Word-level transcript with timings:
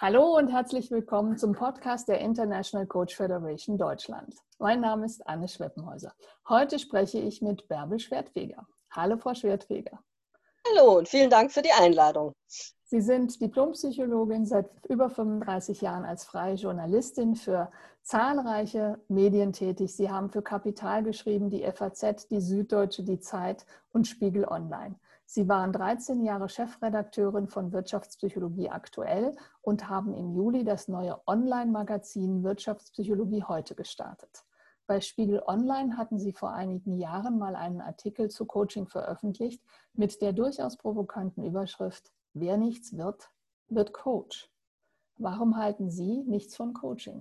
Hallo 0.00 0.36
und 0.36 0.46
herzlich 0.46 0.92
willkommen 0.92 1.38
zum 1.38 1.54
Podcast 1.54 2.06
der 2.06 2.20
International 2.20 2.86
Coach 2.86 3.16
Federation 3.16 3.76
Deutschland. 3.76 4.32
Mein 4.60 4.80
Name 4.80 5.04
ist 5.04 5.26
Anne 5.26 5.48
Schweppenhäuser. 5.48 6.12
Heute 6.48 6.78
spreche 6.78 7.18
ich 7.18 7.42
mit 7.42 7.66
Bärbel 7.66 7.98
Schwertfeger. 7.98 8.64
Hallo, 8.92 9.16
Frau 9.16 9.34
Schwertfeger. 9.34 9.98
Hallo 10.68 10.98
und 10.98 11.08
vielen 11.08 11.30
Dank 11.30 11.50
für 11.50 11.62
die 11.62 11.72
Einladung. 11.72 12.32
Sie 12.84 13.00
sind 13.00 13.40
Diplompsychologin 13.40 14.46
seit 14.46 14.70
über 14.88 15.10
35 15.10 15.80
Jahren 15.80 16.04
als 16.04 16.24
freie 16.24 16.54
Journalistin 16.54 17.34
für 17.34 17.68
zahlreiche 18.02 19.00
Medien 19.08 19.52
tätig. 19.52 19.96
Sie 19.96 20.12
haben 20.12 20.30
für 20.30 20.42
Kapital 20.42 21.02
geschrieben, 21.02 21.50
die 21.50 21.64
FAZ, 21.64 22.28
die 22.28 22.40
Süddeutsche, 22.40 23.02
die 23.02 23.18
Zeit 23.18 23.66
und 23.90 24.06
Spiegel 24.06 24.44
Online. 24.44 24.94
Sie 25.30 25.46
waren 25.46 25.74
13 25.74 26.24
Jahre 26.24 26.48
Chefredakteurin 26.48 27.48
von 27.48 27.70
Wirtschaftspsychologie 27.70 28.70
aktuell 28.70 29.36
und 29.60 29.90
haben 29.90 30.14
im 30.14 30.32
Juli 30.34 30.64
das 30.64 30.88
neue 30.88 31.20
Online-Magazin 31.26 32.42
Wirtschaftspsychologie 32.42 33.44
heute 33.44 33.74
gestartet. 33.74 34.46
Bei 34.86 35.02
Spiegel 35.02 35.42
Online 35.46 35.98
hatten 35.98 36.18
Sie 36.18 36.32
vor 36.32 36.54
einigen 36.54 36.96
Jahren 36.96 37.38
mal 37.38 37.56
einen 37.56 37.82
Artikel 37.82 38.30
zu 38.30 38.46
Coaching 38.46 38.86
veröffentlicht 38.86 39.62
mit 39.92 40.22
der 40.22 40.32
durchaus 40.32 40.78
provokanten 40.78 41.44
Überschrift 41.44 42.10
Wer 42.32 42.56
nichts 42.56 42.96
wird, 42.96 43.30
wird 43.68 43.92
Coach. 43.92 44.50
Warum 45.18 45.58
halten 45.58 45.90
Sie 45.90 46.22
nichts 46.22 46.56
von 46.56 46.72
Coaching? 46.72 47.20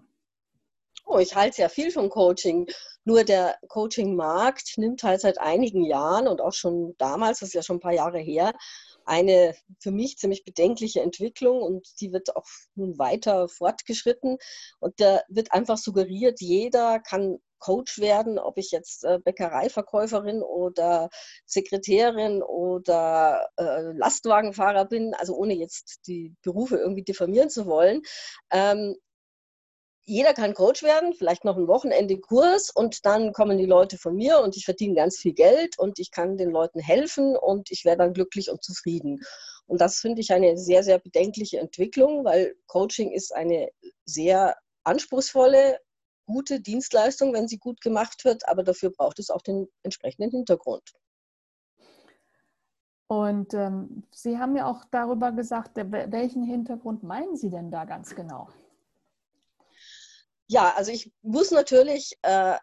Oh, 1.09 1.19
ich 1.19 1.35
halte 1.35 1.55
sehr 1.55 1.69
viel 1.69 1.91
von 1.91 2.09
Coaching. 2.09 2.67
Nur 3.05 3.23
der 3.23 3.55
Coaching-Markt 3.69 4.73
nimmt 4.77 5.03
halt 5.03 5.21
seit 5.21 5.39
einigen 5.39 5.85
Jahren 5.85 6.27
und 6.27 6.41
auch 6.41 6.51
schon 6.51 6.95
damals, 6.97 7.39
das 7.39 7.49
ist 7.49 7.53
ja 7.55 7.63
schon 7.63 7.77
ein 7.77 7.81
paar 7.81 7.93
Jahre 7.93 8.19
her, 8.19 8.53
eine 9.05 9.55
für 9.79 9.91
mich 9.91 10.17
ziemlich 10.17 10.43
bedenkliche 10.43 11.01
Entwicklung 11.01 11.61
und 11.61 11.87
die 12.01 12.11
wird 12.11 12.35
auch 12.35 12.45
nun 12.75 12.99
weiter 12.99 13.47
fortgeschritten. 13.47 14.37
Und 14.79 14.99
da 14.99 15.21
wird 15.29 15.53
einfach 15.53 15.77
suggeriert, 15.77 16.41
jeder 16.41 16.99
kann 16.99 17.39
Coach 17.59 17.99
werden, 17.99 18.37
ob 18.37 18.57
ich 18.57 18.71
jetzt 18.71 19.03
äh, 19.05 19.19
Bäckereiverkäuferin 19.23 20.41
oder 20.43 21.09
Sekretärin 21.45 22.43
oder 22.43 23.47
äh, 23.57 23.93
Lastwagenfahrer 23.93 24.85
bin, 24.85 25.13
also 25.15 25.35
ohne 25.35 25.53
jetzt 25.53 26.01
die 26.07 26.35
Berufe 26.43 26.77
irgendwie 26.77 27.03
diffamieren 27.03 27.49
zu 27.49 27.65
wollen. 27.65 28.01
Jeder 30.09 30.33
kann 30.33 30.53
Coach 30.53 30.83
werden, 30.83 31.13
vielleicht 31.13 31.43
noch 31.43 31.57
ein 31.57 31.67
Wochenende 31.67 32.17
Kurs 32.17 32.69
und 32.69 33.05
dann 33.05 33.33
kommen 33.33 33.57
die 33.57 33.65
Leute 33.65 33.97
von 33.97 34.15
mir 34.15 34.39
und 34.39 34.55
ich 34.55 34.63
verdiene 34.63 34.95
ganz 34.95 35.17
viel 35.17 35.33
Geld 35.33 35.77
und 35.77 35.99
ich 35.99 36.11
kann 36.11 36.37
den 36.37 36.49
Leuten 36.49 36.79
helfen 36.79 37.35
und 37.35 37.69
ich 37.71 37.83
werde 37.83 38.03
dann 38.03 38.13
glücklich 38.13 38.49
und 38.49 38.63
zufrieden. 38.63 39.19
Und 39.65 39.81
das 39.81 39.97
finde 39.99 40.21
ich 40.21 40.31
eine 40.31 40.57
sehr, 40.57 40.81
sehr 40.83 40.97
bedenkliche 40.97 41.59
Entwicklung, 41.59 42.23
weil 42.23 42.55
Coaching 42.67 43.11
ist 43.11 43.35
eine 43.35 43.67
sehr 44.05 44.55
anspruchsvolle, 44.85 45.81
gute 46.25 46.61
Dienstleistung, 46.61 47.33
wenn 47.33 47.49
sie 47.49 47.57
gut 47.57 47.81
gemacht 47.81 48.23
wird, 48.23 48.47
aber 48.47 48.63
dafür 48.63 48.91
braucht 48.91 49.19
es 49.19 49.29
auch 49.29 49.41
den 49.41 49.67
entsprechenden 49.83 50.31
Hintergrund. 50.31 50.89
Und 53.07 53.53
ähm, 53.53 54.03
Sie 54.11 54.37
haben 54.37 54.55
ja 54.55 54.69
auch 54.69 54.85
darüber 54.89 55.33
gesagt, 55.33 55.75
welchen 55.75 56.43
Hintergrund 56.43 57.03
meinen 57.03 57.35
Sie 57.35 57.49
denn 57.49 57.71
da 57.71 57.83
ganz 57.83 58.15
genau? 58.15 58.47
Ja, 60.47 60.73
also 60.75 60.91
ich 60.91 61.11
muss 61.21 61.51
natürlich 61.51 62.17
äh, 62.21 62.55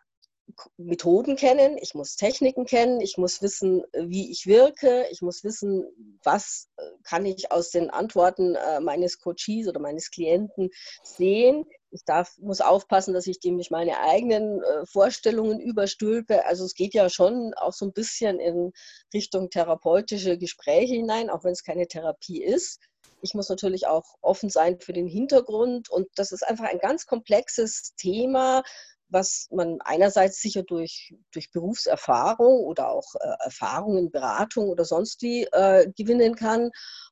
Methoden 0.77 1.37
kennen, 1.37 1.79
ich 1.79 1.95
muss 1.95 2.17
Techniken 2.17 2.67
kennen, 2.67 3.01
ich 3.01 3.17
muss 3.17 3.43
wissen, 3.43 3.83
wie 3.93 4.31
ich 4.31 4.47
wirke, 4.47 5.07
ich 5.11 5.23
muss 5.23 5.43
wissen, 5.45 5.85
was 6.23 6.69
äh, 6.77 6.83
kann 7.03 7.25
ich 7.27 7.51
aus 7.51 7.71
den 7.71 7.91
Antworten 7.91 8.55
äh, 8.55 8.81
meines 8.81 9.19
Coaches 9.19 9.69
oder 9.69 9.81
meines 9.81 10.11
Klienten 10.11 10.71
sehen. 11.03 11.65
Ich 11.91 12.05
darf, 12.05 12.37
muss 12.39 12.61
aufpassen, 12.61 13.15
dass 13.15 13.27
ich 13.27 13.41
dem 13.41 13.57
nicht 13.57 13.71
meine 13.71 14.01
eigenen 14.01 14.63
äh, 14.63 14.87
Vorstellungen 14.87 15.61
überstülpe. 15.61 16.45
Also 16.47 16.65
es 16.65 16.75
geht 16.75 16.95
ja 16.95 17.09
schon 17.09 17.55
auch 17.55 17.73
so 17.73 17.87
ein 17.87 17.93
bisschen 17.93 18.39
in 18.41 18.73
Richtung 19.13 19.51
therapeutische 19.51 20.37
Gespräche 20.39 20.95
hinein, 20.95 21.31
auch 21.31 21.45
wenn 21.45 21.53
es 21.53 21.65
keine 21.65 21.87
Therapie 21.87 22.43
ist. 22.43 22.81
Ich 23.25 23.33
muss 23.35 23.49
natürlich 23.49 23.87
auch 23.87 24.05
offen 24.21 24.51
sein 24.51 24.79
für 24.79 24.93
den 24.93 25.07
Hintergrund. 25.07 25.89
Und 25.89 26.09
das 26.15 26.31
ist 26.31 26.47
einfach 26.47 26.67
ein 26.67 26.79
ganz 26.79 27.07
komplexes 27.07 27.95
Thema, 27.97 28.63
was 29.09 29.49
man 29.51 29.79
einerseits 29.81 30.41
sicher 30.41 30.63
durch, 30.63 31.15
durch 31.33 31.51
Berufserfahrung 31.51 32.65
oder 32.65 32.91
auch 32.91 33.15
äh, 33.21 33.45
Erfahrung 33.45 33.97
in 33.97 34.11
Beratung 34.11 34.69
oder 34.69 34.85
sonst 34.85 35.23
wie 35.23 35.45
äh, 35.45 35.91
gewinnen 35.97 36.35
kann 36.35 36.71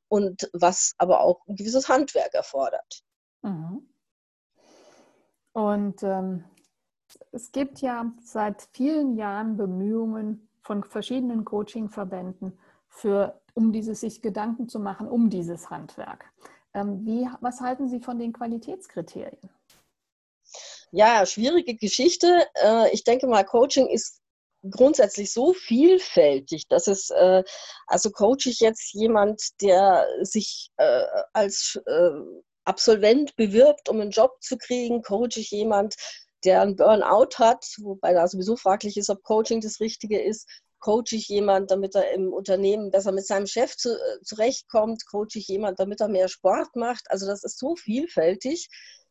und 0.08 0.50
was 0.52 0.92
aber 0.98 1.20
auch 1.20 1.40
ein 1.48 1.56
gewisses 1.56 1.88
Handwerk 1.88 2.34
erfordert. 2.34 3.02
Mhm. 3.42 3.88
Und 5.52 6.02
ähm, 6.02 6.44
es 7.30 7.52
gibt 7.52 7.80
ja 7.80 8.12
seit 8.22 8.68
vielen 8.72 9.16
Jahren 9.16 9.56
Bemühungen 9.56 10.48
von 10.60 10.84
verschiedenen 10.84 11.44
Coaching-Verbänden 11.44 12.58
für 12.88 13.41
um 13.54 13.72
dieses 13.72 14.00
sich 14.00 14.22
Gedanken 14.22 14.68
zu 14.68 14.78
machen, 14.78 15.08
um 15.08 15.30
dieses 15.30 15.70
Handwerk. 15.70 16.32
Ähm, 16.74 17.04
wie, 17.04 17.28
was 17.40 17.60
halten 17.60 17.88
Sie 17.88 18.00
von 18.00 18.18
den 18.18 18.32
Qualitätskriterien? 18.32 19.50
Ja, 20.90 21.24
schwierige 21.26 21.74
Geschichte. 21.74 22.46
Äh, 22.54 22.92
ich 22.92 23.04
denke 23.04 23.26
mal, 23.26 23.44
Coaching 23.44 23.88
ist 23.88 24.20
grundsätzlich 24.70 25.32
so 25.32 25.52
vielfältig, 25.52 26.68
dass 26.68 26.86
es, 26.86 27.10
äh, 27.10 27.42
also 27.86 28.10
coache 28.10 28.46
ich 28.48 28.60
jetzt 28.60 28.92
jemand, 28.92 29.42
der 29.60 30.06
sich 30.20 30.70
äh, 30.76 31.04
als 31.32 31.80
Absolvent 32.64 33.34
bewirbt, 33.34 33.88
um 33.88 34.00
einen 34.00 34.12
Job 34.12 34.36
zu 34.40 34.56
kriegen, 34.56 35.02
coache 35.02 35.40
ich 35.40 35.50
jemand, 35.50 35.96
der 36.44 36.62
einen 36.62 36.76
Burnout 36.76 37.38
hat, 37.38 37.64
wobei 37.78 38.12
da 38.12 38.28
sowieso 38.28 38.56
fraglich 38.56 38.96
ist, 38.96 39.10
ob 39.10 39.22
Coaching 39.24 39.60
das 39.60 39.80
Richtige 39.80 40.20
ist 40.20 40.48
coache 40.82 41.14
ich 41.16 41.28
jemand, 41.28 41.70
damit 41.70 41.94
er 41.94 42.12
im 42.12 42.32
Unternehmen 42.32 42.90
besser 42.90 43.12
mit 43.12 43.26
seinem 43.26 43.46
Chef 43.46 43.76
zu, 43.76 43.94
äh, 43.94 44.20
zurechtkommt, 44.22 45.06
coache 45.06 45.36
ich 45.36 45.48
jemand, 45.48 45.80
damit 45.80 46.00
er 46.00 46.08
mehr 46.08 46.28
Sport 46.28 46.74
macht. 46.76 47.10
Also 47.10 47.26
das 47.26 47.44
ist 47.44 47.58
so 47.58 47.76
vielfältig, 47.76 48.68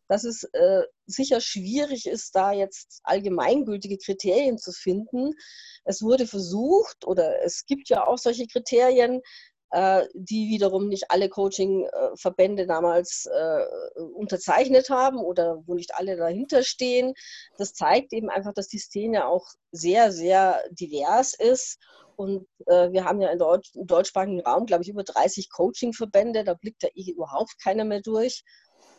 dass 0.09 0.25
es 0.25 0.43
äh, 0.51 0.83
sicher 1.05 1.39
schwierig 1.39 2.05
ist, 2.05 2.35
da 2.35 2.51
jetzt 2.51 2.99
allgemeingültige 3.03 3.97
Kriterien 3.97 4.57
zu 4.57 4.73
finden. 4.73 5.31
Es 5.85 6.01
wurde 6.01 6.27
versucht 6.27 7.07
oder 7.07 7.41
es 7.43 7.65
gibt 7.65 7.87
ja 7.87 8.05
auch 8.05 8.17
solche 8.17 8.45
Kriterien, 8.47 9.21
die 9.73 10.49
wiederum 10.49 10.89
nicht 10.89 11.09
alle 11.09 11.29
Coaching-Verbände 11.29 12.67
damals 12.67 13.25
äh, 13.25 14.01
unterzeichnet 14.15 14.89
haben 14.89 15.19
oder 15.19 15.63
wo 15.65 15.75
nicht 15.75 15.95
alle 15.95 16.17
dahinter 16.17 16.63
stehen. 16.63 17.13
Das 17.57 17.73
zeigt 17.73 18.11
eben 18.11 18.29
einfach, 18.29 18.53
dass 18.53 18.67
die 18.67 18.79
Szene 18.79 19.27
auch 19.27 19.47
sehr, 19.71 20.11
sehr 20.11 20.61
divers 20.71 21.33
ist. 21.33 21.79
Und 22.17 22.47
äh, 22.67 22.91
wir 22.91 23.05
haben 23.05 23.21
ja 23.21 23.29
im 23.29 23.39
deutschsprachigen 23.87 24.41
Raum, 24.41 24.65
glaube 24.65 24.83
ich, 24.83 24.89
über 24.89 25.03
30 25.03 25.49
Coaching-Verbände. 25.49 26.43
Da 26.43 26.53
blickt 26.53 26.83
da 26.83 26.87
eh 26.93 27.11
überhaupt 27.11 27.57
keiner 27.63 27.85
mehr 27.85 28.01
durch. 28.01 28.43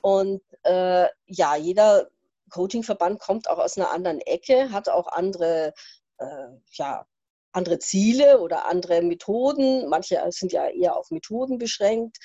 Und 0.00 0.43
äh, 0.65 1.06
ja, 1.27 1.56
jeder 1.56 2.09
Coaching-Verband 2.50 3.21
kommt 3.21 3.49
auch 3.49 3.59
aus 3.59 3.77
einer 3.77 3.91
anderen 3.91 4.21
Ecke, 4.21 4.72
hat 4.72 4.88
auch 4.88 5.06
andere 5.06 5.72
äh, 6.19 6.49
ja, 6.72 7.06
andere 7.53 7.79
Ziele 7.79 8.41
oder 8.41 8.67
andere 8.67 9.03
Methoden. 9.03 9.89
Manche 9.89 10.21
sind 10.31 10.53
ja 10.53 10.69
eher 10.69 10.97
auf 10.97 11.11
Methoden 11.11 11.59
beschränkt. 11.59 12.19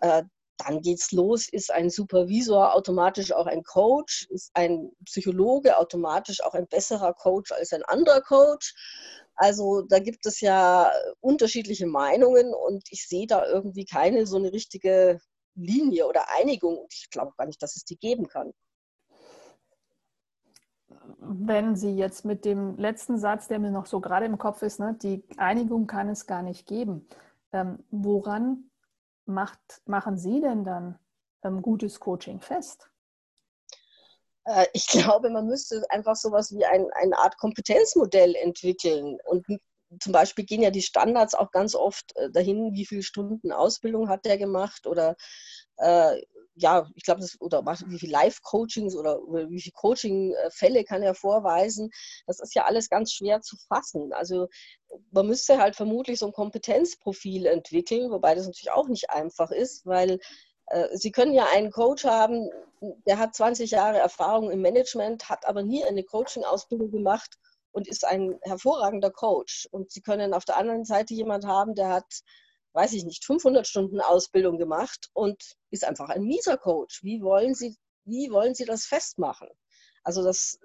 Äh, 0.00 0.24
dann 0.58 0.80
geht's 0.80 1.12
los. 1.12 1.48
Ist 1.48 1.72
ein 1.72 1.90
Supervisor 1.90 2.74
automatisch 2.74 3.32
auch 3.32 3.46
ein 3.46 3.62
Coach? 3.62 4.26
Ist 4.30 4.50
ein 4.54 4.90
Psychologe 5.04 5.78
automatisch 5.78 6.42
auch 6.42 6.54
ein 6.54 6.68
besserer 6.68 7.14
Coach 7.14 7.52
als 7.52 7.72
ein 7.72 7.82
anderer 7.84 8.20
Coach? 8.20 8.74
Also 9.34 9.82
da 9.82 9.98
gibt 9.98 10.26
es 10.26 10.40
ja 10.40 10.92
unterschiedliche 11.20 11.86
Meinungen 11.86 12.54
und 12.54 12.84
ich 12.90 13.08
sehe 13.08 13.26
da 13.26 13.46
irgendwie 13.46 13.84
keine 13.84 14.26
so 14.26 14.36
eine 14.36 14.52
richtige 14.52 15.20
Linie 15.54 16.06
oder 16.06 16.30
Einigung. 16.30 16.86
Ich 16.92 17.10
glaube 17.10 17.32
gar 17.36 17.46
nicht, 17.46 17.62
dass 17.62 17.76
es 17.76 17.84
die 17.84 17.96
geben 17.96 18.28
kann 18.28 18.52
wenn 21.18 21.76
Sie 21.76 21.96
jetzt 21.96 22.24
mit 22.24 22.44
dem 22.44 22.76
letzten 22.76 23.18
Satz, 23.18 23.48
der 23.48 23.58
mir 23.58 23.70
noch 23.70 23.86
so 23.86 24.00
gerade 24.00 24.26
im 24.26 24.38
Kopf 24.38 24.62
ist, 24.62 24.80
ne, 24.80 24.96
die 25.00 25.24
Einigung 25.36 25.86
kann 25.86 26.08
es 26.08 26.26
gar 26.26 26.42
nicht 26.42 26.66
geben. 26.66 27.08
Ähm, 27.52 27.84
woran 27.90 28.70
macht, 29.26 29.60
machen 29.86 30.18
Sie 30.18 30.40
denn 30.40 30.64
dann 30.64 30.98
ähm, 31.42 31.62
gutes 31.62 32.00
Coaching 32.00 32.40
fest? 32.40 32.90
Äh, 34.44 34.66
ich 34.72 34.86
glaube, 34.88 35.30
man 35.30 35.46
müsste 35.46 35.84
einfach 35.90 36.16
sowas 36.16 36.52
wie 36.52 36.64
ein, 36.64 36.86
eine 36.94 37.18
Art 37.18 37.36
Kompetenzmodell 37.38 38.34
entwickeln. 38.36 39.18
Und 39.24 39.46
zum 40.00 40.12
Beispiel 40.12 40.44
gehen 40.44 40.62
ja 40.62 40.70
die 40.70 40.82
Standards 40.82 41.34
auch 41.34 41.50
ganz 41.50 41.74
oft 41.74 42.16
äh, 42.16 42.30
dahin, 42.30 42.72
wie 42.74 42.86
viele 42.86 43.02
Stunden 43.02 43.52
Ausbildung 43.52 44.08
hat 44.08 44.24
der 44.24 44.38
gemacht 44.38 44.86
oder 44.86 45.16
äh, 45.76 46.20
ja, 46.62 46.88
ich 46.94 47.04
glaube, 47.04 47.24
oder 47.40 47.64
wie 47.86 47.98
viele 47.98 48.12
Live-Coachings 48.12 48.96
oder, 48.96 49.18
wie 49.50 49.60
viele 49.60 49.72
Coaching-Fälle 49.74 50.84
kann 50.84 51.02
er 51.02 51.14
vorweisen. 51.14 51.90
Das 52.26 52.40
ist 52.40 52.54
ja 52.54 52.64
alles 52.64 52.88
ganz 52.88 53.12
schwer 53.12 53.40
zu 53.42 53.56
fassen. 53.68 54.12
Also 54.12 54.48
man 55.10 55.26
müsste 55.26 55.58
halt 55.58 55.76
vermutlich 55.76 56.18
so 56.18 56.26
ein 56.26 56.32
Kompetenzprofil 56.32 57.46
entwickeln, 57.46 58.10
wobei 58.10 58.34
das 58.34 58.46
natürlich 58.46 58.72
auch 58.72 58.88
nicht 58.88 59.10
einfach 59.10 59.50
ist, 59.50 59.86
weil 59.86 60.18
Äh, 60.66 60.96
Sie 60.96 61.10
können 61.12 61.34
ja 61.34 61.46
einen 61.54 61.70
Coach 61.70 62.04
haben, 62.04 62.48
der 63.06 63.18
hat 63.18 63.34
20 63.34 63.70
Jahre 63.72 63.98
Erfahrung 63.98 64.50
im 64.50 64.60
Management, 64.62 65.28
hat 65.28 65.46
aber 65.46 65.62
nie 65.62 65.84
eine 65.84 66.04
Coaching-Ausbildung 66.04 66.90
gemacht 66.90 67.36
und 67.72 67.88
ist 67.88 68.04
ein 68.04 68.38
hervorragender 68.42 69.10
Coach. 69.10 69.68
Und 69.72 69.90
Sie 69.92 70.02
können 70.02 70.34
auf 70.34 70.44
der 70.44 70.56
anderen 70.56 70.84
Seite 70.84 71.14
jemanden 71.14 71.48
haben, 71.48 71.74
der 71.74 71.88
hat, 71.88 72.22
weiß 72.72 72.92
ich 72.94 73.04
nicht, 73.04 73.24
500 73.24 73.66
Stunden 73.66 74.00
Ausbildung 74.00 74.58
gemacht 74.58 75.10
und 75.12 75.56
ist 75.70 75.84
einfach 75.84 76.08
ein 76.08 76.22
mieser 76.22 76.56
Coach. 76.56 77.02
Wie 77.02 77.22
wollen 77.22 77.54
Sie, 77.54 77.76
wie 78.04 78.30
wollen 78.30 78.54
Sie 78.54 78.64
das 78.64 78.86
festmachen? 78.86 79.48
Also 80.04 80.22
das, 80.24 80.58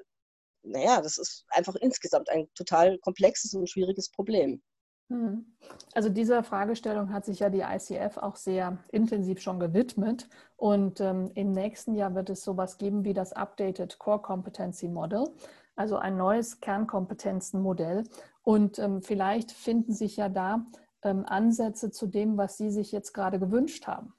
naja, 0.63 1.01
das 1.01 1.18
ist 1.18 1.45
einfach 1.50 1.75
insgesamt 1.75 2.30
ein 2.30 2.48
total 2.56 2.98
komplexes 3.00 3.54
und 3.54 3.69
schwieriges 3.69 4.09
Problem. 4.09 4.62
Hm. 5.09 5.45
Also 5.94 6.09
dieser 6.09 6.44
Fragestellung 6.44 7.13
hat 7.13 7.25
sich 7.25 7.39
ja 7.39 7.50
die 7.50 7.62
ICF 7.62 8.18
auch 8.18 8.36
sehr 8.36 8.77
intensiv 8.92 9.39
schon 9.42 9.60
gewidmet. 9.60 10.27
Und 10.57 11.00
ähm, 11.00 11.31
im 11.36 11.51
nächsten 11.51 11.95
Jahr 11.95 12.13
wird 12.15 12.30
es 12.30 12.44
sowas 12.44 12.77
geben 12.77 13.06
wie 13.06 13.13
das 13.13 13.31
Updated 13.31 14.00
Core 14.00 14.21
Competency 14.21 14.89
Model, 14.89 15.30
also 15.75 15.98
ein 15.98 16.18
neues 16.18 16.60
Kernkompetenzenmodell. 16.60 18.03
Und 18.44 18.80
ähm, 18.80 19.01
vielleicht 19.01 19.51
finden 19.51 19.94
sich 19.94 20.18
ja 20.18 20.27
da 20.30 20.65
ähm, 21.07 21.25
Ansätze 21.25 21.92
zu 21.92 22.07
dem, 22.07 22.38
was 22.38 22.57
Sie 22.57 22.69
sich 22.71 22.92
jetzt 22.92 23.13
gerade 23.13 23.39
gewünscht 23.39 23.88
haben. 23.88 24.13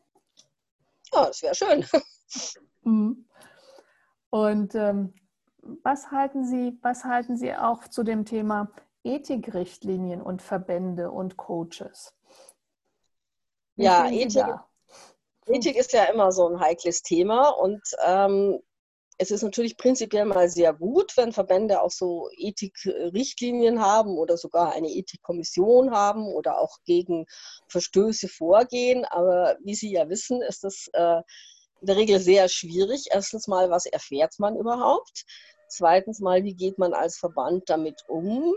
Ja, 1.12 1.26
das 1.26 1.42
wäre 1.42 1.54
schön. 1.54 1.84
Hm. 2.84 3.26
Und 4.30 4.74
ähm, 4.74 5.14
was 5.82 6.10
halten 6.10 6.44
Sie, 6.44 6.78
was 6.82 7.04
halten 7.04 7.36
Sie 7.36 7.54
auch 7.54 7.88
zu 7.88 8.02
dem 8.02 8.24
Thema 8.24 8.70
Ethikrichtlinien 9.02 10.20
und 10.20 10.42
Verbände 10.42 11.10
und 11.10 11.36
Coaches? 11.36 12.14
Wie 13.76 13.84
ja, 13.84 14.08
Ethik, 14.10 14.44
Ethik 15.46 15.76
ist 15.76 15.92
ja 15.92 16.04
immer 16.04 16.32
so 16.32 16.48
ein 16.48 16.60
heikles 16.60 17.02
Thema 17.02 17.48
und 17.48 17.82
ähm, 18.04 18.60
es 19.18 19.32
ist 19.32 19.42
natürlich 19.42 19.76
prinzipiell 19.76 20.24
mal 20.24 20.48
sehr 20.48 20.72
gut, 20.72 21.16
wenn 21.16 21.32
Verbände 21.32 21.82
auch 21.82 21.90
so 21.90 22.30
Ethikrichtlinien 22.36 23.80
haben 23.80 24.16
oder 24.16 24.36
sogar 24.36 24.72
eine 24.72 24.88
Ethikkommission 24.88 25.90
haben 25.90 26.26
oder 26.28 26.60
auch 26.60 26.78
gegen 26.84 27.26
Verstöße 27.66 28.28
vorgehen. 28.28 29.04
Aber 29.04 29.56
wie 29.64 29.74
Sie 29.74 29.90
ja 29.90 30.08
wissen, 30.08 30.40
ist 30.42 30.62
das 30.62 30.88
äh, 30.92 31.20
in 31.80 31.86
der 31.86 31.96
Regel 31.96 32.20
sehr 32.20 32.48
schwierig. 32.48 33.06
Erstens 33.10 33.48
mal, 33.48 33.70
was 33.70 33.86
erfährt 33.86 34.38
man 34.38 34.56
überhaupt? 34.56 35.24
Zweitens 35.68 36.20
mal, 36.20 36.44
wie 36.44 36.54
geht 36.54 36.78
man 36.78 36.94
als 36.94 37.18
Verband 37.18 37.68
damit 37.68 38.02
um? 38.06 38.54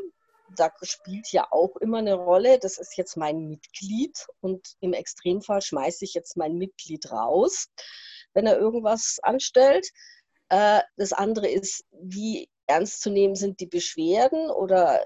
da 0.56 0.70
spielt 0.82 1.32
ja 1.32 1.48
auch 1.52 1.78
immer 1.78 2.00
eine 2.00 2.16
Rolle, 2.16 2.60
das 2.60 2.78
ist 2.78 2.98
jetzt 2.98 3.16
mein 3.16 3.48
Mitglied 3.48 4.28
und 4.42 4.76
im 4.82 4.92
Extremfall 4.94 5.62
schmeiße 5.62 6.04
ich 6.04 6.14
jetzt 6.14 6.36
mein 6.36 6.58
Mitglied 6.58 7.10
raus, 7.12 7.68
wenn 8.34 8.48
er 8.48 8.58
irgendwas 8.58 9.20
anstellt. 9.24 9.88
Äh, 10.52 10.82
das 10.98 11.14
andere 11.14 11.48
ist, 11.48 11.86
wie 11.92 12.50
ernst 12.68 13.02
zu 13.02 13.10
nehmen 13.10 13.36
sind 13.36 13.62
die 13.62 13.68
Beschwerden 13.68 14.52
oder 14.52 15.00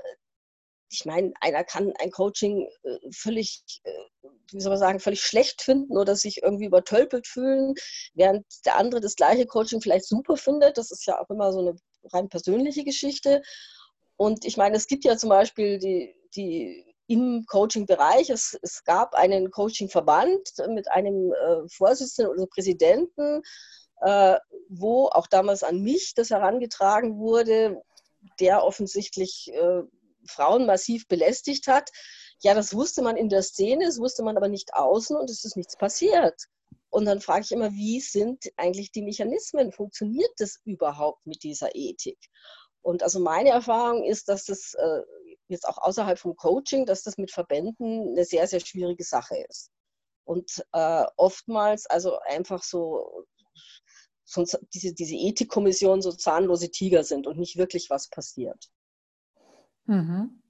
ich 0.89 1.05
meine, 1.05 1.33
einer 1.39 1.63
kann 1.63 1.93
ein 1.99 2.09
Coaching 2.09 2.67
äh, 2.83 2.97
völlig, 3.11 3.63
äh, 3.83 3.91
wie 4.51 4.59
soll 4.59 4.71
man 4.71 4.79
sagen, 4.79 4.99
völlig 4.99 5.21
schlecht 5.21 5.61
finden 5.61 5.97
oder 5.97 6.15
sich 6.15 6.41
irgendwie 6.41 6.65
übertölpelt 6.65 7.27
fühlen, 7.27 7.75
während 8.15 8.43
der 8.65 8.77
andere 8.77 9.01
das 9.01 9.15
gleiche 9.15 9.45
Coaching 9.45 9.81
vielleicht 9.81 10.07
super 10.07 10.35
findet. 10.35 10.79
Das 10.79 10.89
ist 10.89 11.05
ja 11.05 11.21
auch 11.21 11.29
immer 11.29 11.53
so 11.53 11.59
eine 11.59 11.75
rein 12.11 12.27
persönliche 12.27 12.83
Geschichte. 12.83 13.43
Und 14.17 14.45
ich 14.45 14.57
meine, 14.57 14.77
es 14.77 14.87
gibt 14.87 15.05
ja 15.05 15.15
zum 15.15 15.29
Beispiel 15.29 15.77
die, 15.77 16.15
die 16.35 16.95
im 17.07 17.45
Coaching-Bereich, 17.45 18.31
es, 18.31 18.57
es 18.63 18.83
gab 18.83 19.13
einen 19.13 19.51
Coaching-Verband 19.51 20.53
mit 20.69 20.89
einem 20.89 21.33
äh, 21.33 21.67
Vorsitzenden 21.69 22.33
oder 22.33 22.47
Präsidenten, 22.47 23.43
wo 23.99 25.07
auch 25.07 25.27
damals 25.27 25.63
an 25.63 25.81
mich 25.81 26.13
das 26.15 26.29
herangetragen 26.29 27.17
wurde, 27.17 27.81
der 28.39 28.63
offensichtlich 28.63 29.51
äh, 29.53 29.83
Frauen 30.27 30.65
massiv 30.65 31.07
belästigt 31.07 31.67
hat. 31.67 31.89
Ja, 32.41 32.53
das 32.53 32.73
wusste 32.73 33.01
man 33.01 33.17
in 33.17 33.29
der 33.29 33.43
Szene, 33.43 33.85
das 33.85 33.99
wusste 33.99 34.23
man 34.23 34.37
aber 34.37 34.47
nicht 34.47 34.73
außen 34.73 35.15
und 35.15 35.29
es 35.29 35.45
ist 35.45 35.55
nichts 35.55 35.77
passiert. 35.77 36.35
Und 36.89 37.05
dann 37.05 37.19
frage 37.19 37.43
ich 37.45 37.51
immer, 37.51 37.71
wie 37.71 37.99
sind 37.99 38.45
eigentlich 38.57 38.91
die 38.91 39.01
Mechanismen? 39.01 39.71
Funktioniert 39.71 40.31
das 40.37 40.59
überhaupt 40.63 41.25
mit 41.25 41.43
dieser 41.43 41.75
Ethik? 41.75 42.17
Und 42.81 43.03
also 43.03 43.19
meine 43.19 43.49
Erfahrung 43.49 44.03
ist, 44.03 44.29
dass 44.29 44.45
das 44.45 44.73
äh, 44.75 45.01
jetzt 45.47 45.67
auch 45.67 45.77
außerhalb 45.77 46.17
vom 46.19 46.35
Coaching, 46.35 46.85
dass 46.85 47.03
das 47.03 47.17
mit 47.17 47.31
Verbänden 47.31 48.09
eine 48.09 48.25
sehr, 48.25 48.47
sehr 48.47 48.59
schwierige 48.59 49.03
Sache 49.03 49.37
ist. 49.49 49.71
Und 50.23 50.63
äh, 50.71 51.05
oftmals 51.17 51.85
also 51.87 52.17
einfach 52.19 52.63
so, 52.63 53.25
diese, 54.73 54.93
diese 54.93 55.15
Ethikkommission 55.15 56.01
so 56.01 56.11
zahnlose 56.11 56.71
Tiger 56.71 57.03
sind 57.03 57.27
und 57.27 57.37
nicht 57.37 57.57
wirklich 57.57 57.89
was 57.89 58.09
passiert. 58.09 58.69
Mhm. 59.85 60.41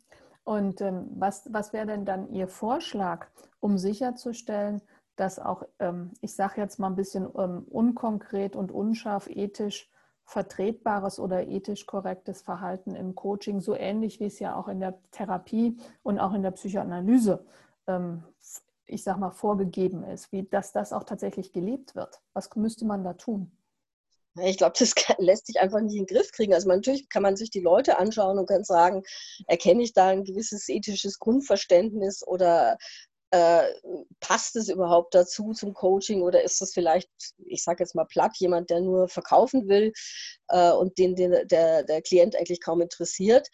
Und 0.43 0.81
ähm, 0.81 1.07
was, 1.15 1.51
was 1.51 1.73
wäre 1.73 1.87
denn 1.87 2.05
dann 2.05 2.31
Ihr 2.31 2.47
Vorschlag, 2.47 3.27
um 3.59 3.77
sicherzustellen, 3.77 4.81
dass 5.15 5.39
auch, 5.39 5.63
ähm, 5.79 6.11
ich 6.21 6.35
sage 6.35 6.61
jetzt 6.61 6.77
mal 6.77 6.87
ein 6.87 6.95
bisschen 6.95 7.27
ähm, 7.37 7.65
unkonkret 7.69 8.55
und 8.55 8.71
unscharf 8.71 9.27
ethisch, 9.27 9.89
vertretbares 10.25 11.19
oder 11.19 11.47
ethisch 11.47 11.85
korrektes 11.85 12.41
Verhalten 12.41 12.95
im 12.95 13.15
Coaching, 13.15 13.61
so 13.61 13.75
ähnlich 13.75 14.19
wie 14.19 14.25
es 14.25 14.39
ja 14.39 14.55
auch 14.55 14.67
in 14.67 14.79
der 14.79 14.99
Therapie 15.11 15.77
und 16.03 16.19
auch 16.19 16.33
in 16.33 16.41
der 16.41 16.51
Psychoanalyse, 16.51 17.45
ähm, 17.87 18.23
ich 18.87 19.03
sag 19.03 19.17
mal, 19.17 19.31
vorgegeben 19.31 20.03
ist, 20.03 20.31
wie 20.31 20.43
dass 20.43 20.71
das 20.71 20.93
auch 20.93 21.03
tatsächlich 21.03 21.53
gelebt 21.53 21.95
wird. 21.95 22.21
Was 22.33 22.55
müsste 22.55 22.85
man 22.85 23.03
da 23.03 23.13
tun? 23.13 23.51
Ich 24.41 24.57
glaube, 24.57 24.75
das 24.77 24.93
lässt 25.17 25.47
sich 25.47 25.59
einfach 25.59 25.79
nicht 25.81 25.95
in 25.95 26.05
den 26.05 26.15
Griff 26.15 26.31
kriegen. 26.31 26.53
Also 26.53 26.67
man, 26.67 26.77
natürlich 26.77 27.09
kann 27.09 27.23
man 27.23 27.35
sich 27.37 27.49
die 27.49 27.61
Leute 27.61 27.97
anschauen 27.97 28.37
und 28.37 28.47
kann 28.47 28.63
sagen, 28.63 29.03
erkenne 29.47 29.83
ich 29.83 29.93
da 29.93 30.07
ein 30.07 30.23
gewisses 30.23 30.67
ethisches 30.67 31.19
Grundverständnis 31.19 32.25
oder 32.25 32.77
äh, 33.31 33.63
passt 34.19 34.55
es 34.55 34.69
überhaupt 34.69 35.15
dazu 35.15 35.53
zum 35.53 35.73
Coaching 35.73 36.21
oder 36.21 36.43
ist 36.43 36.61
das 36.61 36.73
vielleicht, 36.73 37.09
ich 37.45 37.63
sage 37.63 37.83
jetzt 37.83 37.95
mal 37.95 38.05
platt, 38.05 38.37
jemand, 38.37 38.69
der 38.69 38.81
nur 38.81 39.09
verkaufen 39.09 39.67
will 39.67 39.93
äh, 40.49 40.71
und 40.71 40.97
den, 40.97 41.15
den 41.15 41.47
der, 41.47 41.83
der 41.83 42.01
Klient 42.01 42.35
eigentlich 42.35 42.61
kaum 42.61 42.81
interessiert. 42.81 43.47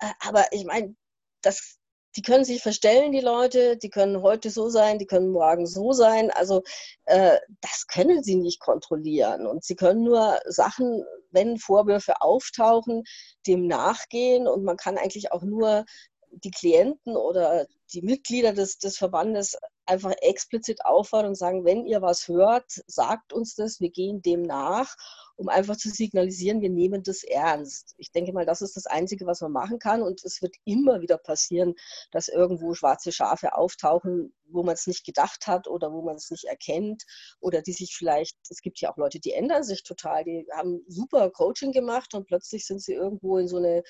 Äh, 0.00 0.12
aber 0.20 0.46
ich 0.52 0.64
meine, 0.64 0.94
das, 1.42 1.78
die 2.16 2.22
können 2.22 2.44
sich 2.44 2.62
verstellen, 2.62 3.12
die 3.12 3.20
Leute, 3.20 3.76
die 3.76 3.90
können 3.90 4.22
heute 4.22 4.50
so 4.50 4.68
sein, 4.68 4.98
die 4.98 5.06
können 5.06 5.30
morgen 5.30 5.66
so 5.66 5.92
sein. 5.92 6.30
Also 6.30 6.62
äh, 7.06 7.38
das 7.60 7.86
können 7.86 8.22
sie 8.22 8.36
nicht 8.36 8.60
kontrollieren. 8.60 9.46
Und 9.46 9.64
sie 9.64 9.76
können 9.76 10.02
nur 10.02 10.40
Sachen, 10.46 11.04
wenn 11.30 11.58
Vorwürfe 11.58 12.20
auftauchen, 12.20 13.04
dem 13.46 13.66
nachgehen. 13.66 14.46
Und 14.46 14.64
man 14.64 14.76
kann 14.76 14.98
eigentlich 14.98 15.32
auch 15.32 15.42
nur 15.42 15.84
die 16.30 16.50
Klienten 16.50 17.16
oder 17.16 17.66
die 17.92 18.02
Mitglieder 18.02 18.52
des, 18.52 18.78
des 18.78 18.96
Verbandes 18.96 19.56
einfach 19.86 20.12
explizit 20.20 20.84
auffordern 20.84 21.30
und 21.30 21.34
sagen, 21.34 21.64
wenn 21.64 21.86
ihr 21.86 22.02
was 22.02 22.28
hört, 22.28 22.64
sagt 22.86 23.32
uns 23.32 23.54
das, 23.54 23.80
wir 23.80 23.90
gehen 23.90 24.22
dem 24.22 24.42
nach, 24.42 24.94
um 25.36 25.48
einfach 25.48 25.76
zu 25.76 25.88
signalisieren, 25.88 26.60
wir 26.60 26.70
nehmen 26.70 27.02
das 27.02 27.24
ernst. 27.24 27.94
Ich 27.98 28.12
denke 28.12 28.32
mal, 28.32 28.46
das 28.46 28.62
ist 28.62 28.76
das 28.76 28.86
Einzige, 28.86 29.26
was 29.26 29.40
man 29.40 29.52
machen 29.52 29.78
kann 29.78 30.02
und 30.02 30.24
es 30.24 30.42
wird 30.42 30.54
immer 30.64 31.00
wieder 31.00 31.18
passieren, 31.18 31.74
dass 32.10 32.28
irgendwo 32.28 32.74
schwarze 32.74 33.12
Schafe 33.12 33.54
auftauchen, 33.54 34.34
wo 34.44 34.62
man 34.62 34.74
es 34.74 34.86
nicht 34.86 35.04
gedacht 35.04 35.46
hat 35.46 35.68
oder 35.68 35.92
wo 35.92 36.02
man 36.02 36.16
es 36.16 36.30
nicht 36.30 36.44
erkennt 36.44 37.04
oder 37.40 37.62
die 37.62 37.72
sich 37.72 37.94
vielleicht, 37.96 38.36
es 38.50 38.60
gibt 38.60 38.80
ja 38.80 38.92
auch 38.92 38.96
Leute, 38.96 39.20
die 39.20 39.32
ändern 39.32 39.64
sich 39.64 39.82
total, 39.82 40.24
die 40.24 40.46
haben 40.52 40.84
super 40.88 41.30
Coaching 41.30 41.72
gemacht 41.72 42.14
und 42.14 42.26
plötzlich 42.26 42.66
sind 42.66 42.80
sie 42.82 42.92
irgendwo 42.92 43.38
in 43.38 43.48
so 43.48 43.56
eine 43.56 43.82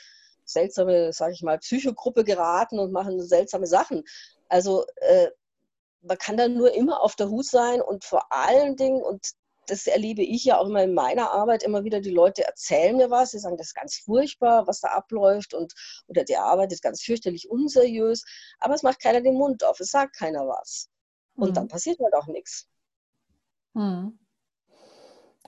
seltsame, 0.44 1.12
sage 1.12 1.32
ich 1.34 1.42
mal, 1.42 1.58
Psychogruppe 1.58 2.24
geraten 2.24 2.78
und 2.78 2.92
machen 2.92 3.20
seltsame 3.20 3.66
Sachen. 3.66 4.04
Also 4.48 4.84
äh, 4.96 5.28
man 6.02 6.18
kann 6.18 6.36
da 6.36 6.48
nur 6.48 6.74
immer 6.74 7.00
auf 7.00 7.14
der 7.16 7.28
Hut 7.28 7.46
sein 7.46 7.80
und 7.80 8.04
vor 8.04 8.32
allen 8.32 8.76
Dingen, 8.76 9.02
und 9.02 9.32
das 9.66 9.86
erlebe 9.86 10.22
ich 10.22 10.44
ja 10.44 10.58
auch 10.58 10.66
immer 10.66 10.82
in 10.82 10.94
meiner 10.94 11.30
Arbeit, 11.30 11.62
immer 11.62 11.84
wieder 11.84 12.00
die 12.00 12.10
Leute 12.10 12.44
erzählen 12.44 12.96
mir 12.96 13.10
was, 13.10 13.30
sie 13.30 13.38
sagen, 13.38 13.56
das 13.56 13.68
ist 13.68 13.74
ganz 13.74 13.96
furchtbar, 13.96 14.66
was 14.66 14.80
da 14.80 14.88
abläuft 14.88 15.54
und 15.54 15.72
oder 16.08 16.24
die 16.24 16.36
Arbeit 16.36 16.72
ist 16.72 16.82
ganz 16.82 17.02
fürchterlich 17.02 17.48
unseriös, 17.50 18.24
aber 18.58 18.74
es 18.74 18.82
macht 18.82 19.00
keiner 19.00 19.20
den 19.20 19.34
Mund 19.34 19.64
auf, 19.64 19.78
es 19.80 19.90
sagt 19.90 20.16
keiner 20.16 20.46
was. 20.46 20.88
Und 21.34 21.48
hm. 21.48 21.54
dann 21.54 21.68
passiert 21.68 21.98
halt 22.00 22.14
auch 22.14 22.26
nichts. 22.26 22.66
Hm. 23.74 24.18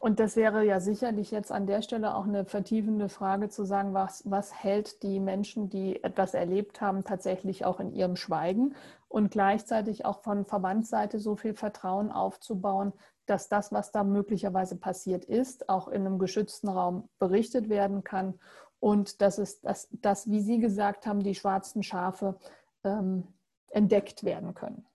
Und 0.01 0.21
das 0.21 0.37
wäre 0.37 0.65
ja 0.65 0.81
sicherlich 0.81 1.31
jetzt 1.31 1.51
an 1.51 1.67
der 1.67 1.81
Stelle 1.81 2.15
auch 2.15 2.25
eine 2.25 2.45
vertiefende 2.45 3.09
Frage 3.09 3.49
zu 3.49 3.65
sagen, 3.65 3.95
was, 3.95 4.23
was 4.27 4.53
hält 4.63 5.03
die 5.03 5.19
Menschen, 5.19 5.71
die 5.71 6.03
etwas 6.05 6.35
erlebt 6.35 6.83
haben, 6.83 7.05
tatsächlich 7.05 7.65
auch 7.65 7.81
in 7.81 7.91
ihrem 7.91 8.17
Schweigen 8.17 8.75
und 9.09 9.31
gleichzeitig 9.31 10.05
auch 10.05 10.21
von 10.23 10.45
Verbandsseite 10.45 11.21
so 11.21 11.37
viel 11.37 11.55
Vertrauen 11.55 12.13
aufzubauen, 12.13 12.93
dass 13.27 13.49
das, 13.49 13.73
was 13.73 13.91
da 13.91 14.05
möglicherweise 14.05 14.77
passiert 14.77 15.25
ist, 15.25 15.69
auch 15.69 15.89
in 15.89 16.07
einem 16.07 16.19
geschützten 16.19 16.69
Raum 16.69 17.09
berichtet 17.19 17.69
werden 17.69 18.05
kann 18.05 18.39
und 18.81 19.21
dass 19.23 19.39
es, 19.39 19.61
dass, 19.61 19.89
dass 19.91 20.31
wie 20.31 20.41
Sie 20.41 20.59
gesagt 20.59 21.07
haben, 21.07 21.23
die 21.23 21.35
schwarzen 21.35 21.83
Schafe 21.83 22.39
ähm, 22.85 23.27
entdeckt 23.71 24.25
werden 24.25 24.55
können. 24.55 24.87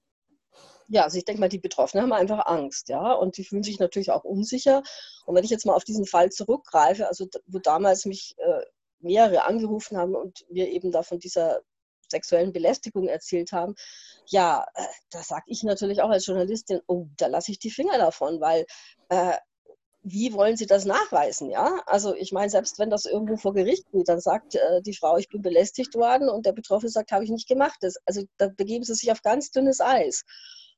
Ja, 0.88 1.03
also 1.03 1.17
ich 1.17 1.25
denke 1.25 1.39
mal, 1.39 1.50
die 1.50 1.59
Betroffenen 1.59 2.03
haben 2.03 2.13
einfach 2.13 2.48
Angst, 2.48 2.89
ja, 2.89 3.13
und 3.13 3.38
die 3.38 3.43
fühlen 3.43 3.63
sich 3.63 3.79
natürlich 3.79 4.12
auch 4.12 4.24
unsicher. 4.24 4.81
Und 5.25 5.36
wenn 5.36 5.43
ich 5.43 5.51
jetzt 5.51 5.65
mal 5.65 5.75
auf 5.75 5.83
diesen 5.83 6.05
Fall 6.05 6.31
zurückgreife, 6.31 7.07
also 7.07 7.27
wo 7.45 7.59
damals 7.59 8.05
mich 8.05 8.36
äh, 8.38 8.63
mehrere 9.00 9.45
angerufen 9.45 9.98
haben 9.98 10.15
und 10.15 10.45
mir 10.50 10.69
eben 10.69 10.91
da 10.91 11.03
von 11.03 11.19
dieser 11.19 11.62
sexuellen 12.12 12.54
Belästigung 12.54 13.08
erzählt 13.08 13.51
haben, 13.51 13.75
ja, 14.28 14.66
äh, 14.75 14.84
da 15.12 15.24
sage 15.24 15.46
ich 15.48 15.63
natürlich 15.63 16.01
auch 16.01 16.10
als 16.10 16.25
Journalistin, 16.25 16.82
oh, 16.88 17.08
da 17.18 17.28
lasse 17.28 17.51
ich 17.51 17.60
die 17.60 17.72
Finger 17.72 17.98
davon, 17.98 18.39
weil 18.42 18.66
äh, 19.10 19.34
wie 20.01 20.34
wollen 20.34 20.56
Sie 20.56 20.66
das 20.66 20.86
nachweisen? 20.86 21.50
Ja, 21.50 21.82
also 21.86 22.16
ich 22.16 22.32
meine, 22.32 22.50
selbst 22.50 22.80
wenn 22.80 22.89
das 22.89 23.06
irgendwo 23.06 23.36
vor 23.38 23.54
Gericht 23.54 23.86
geht, 23.92 24.08
dann 24.08 24.22
sagt 24.22 24.56
äh, 24.56 24.82
die 24.82 24.96
Frau, 24.96 25.18
ich 25.18 25.30
bin 25.30 25.42
belästigt 25.42 25.96
worden 25.96 26.30
und 26.30 26.46
der 26.46 26.54
Betroffene 26.54 26.89
sagt, 26.89 27.12
habe 27.12 27.24
ich 27.24 27.30
nicht 27.30 27.48
gemacht. 27.48 27.78
Das, 27.82 27.96
also 28.06 28.24
da 28.38 28.48
begeben 28.48 28.84
Sie 28.84 28.94
sich 28.96 29.12
auf 29.12 29.22
ganz 29.22 29.51
dünnes 29.51 29.82
Eis. 29.82 30.24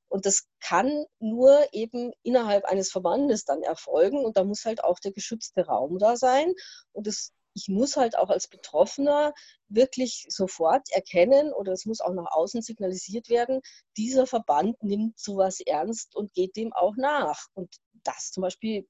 Und 0.10 0.26
das 0.26 0.48
kann 0.60 1.06
nur 1.20 1.68
eben 1.72 2.12
innerhalb 2.24 2.66
eines 2.66 2.92
Verbandes 2.92 3.46
dann 3.46 3.62
erfolgen. 3.62 4.26
Und 4.26 4.36
da 4.38 4.44
muss 4.44 4.66
halt 4.66 4.84
auch 4.84 5.00
der 5.00 5.14
geschützte 5.14 5.66
Raum 5.66 6.00
da 6.00 6.18
sein. 6.18 6.54
Und 6.92 7.08
das, 7.08 7.32
ich 7.54 7.68
muss 7.68 7.98
halt 7.98 8.18
auch 8.18 8.30
als 8.30 8.48
Betroffener 8.48 9.34
wirklich 9.68 10.26
sofort 10.30 10.90
erkennen 10.92 11.54
oder 11.54 11.72
es 11.72 11.86
muss 11.86 12.02
auch 12.02 12.14
nach 12.14 12.32
außen 12.32 12.62
signalisiert 12.62 13.30
werden, 13.30 13.62
dieser 13.98 14.28
Verband 14.28 14.82
nimmt 14.84 15.20
sowas 15.20 15.60
ernst 15.62 16.16
und 16.16 16.34
geht 16.34 16.56
dem 16.56 16.74
auch 16.74 16.96
nach. 16.96 17.48
Und 17.54 17.76
das 18.04 18.32
zum 18.32 18.42
Beispiel 18.42 18.88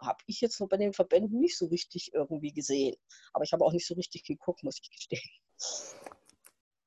habe 0.00 0.18
ich 0.26 0.40
jetzt 0.40 0.62
bei 0.68 0.76
den 0.76 0.92
Verbänden 0.92 1.40
nicht 1.40 1.56
so 1.56 1.66
richtig 1.66 2.12
irgendwie 2.12 2.52
gesehen. 2.52 2.96
Aber 3.32 3.44
ich 3.44 3.52
habe 3.52 3.64
auch 3.64 3.72
nicht 3.72 3.86
so 3.86 3.94
richtig 3.94 4.24
geguckt, 4.24 4.62
muss 4.62 4.78
ich 4.82 4.90
gestehen. 4.90 5.22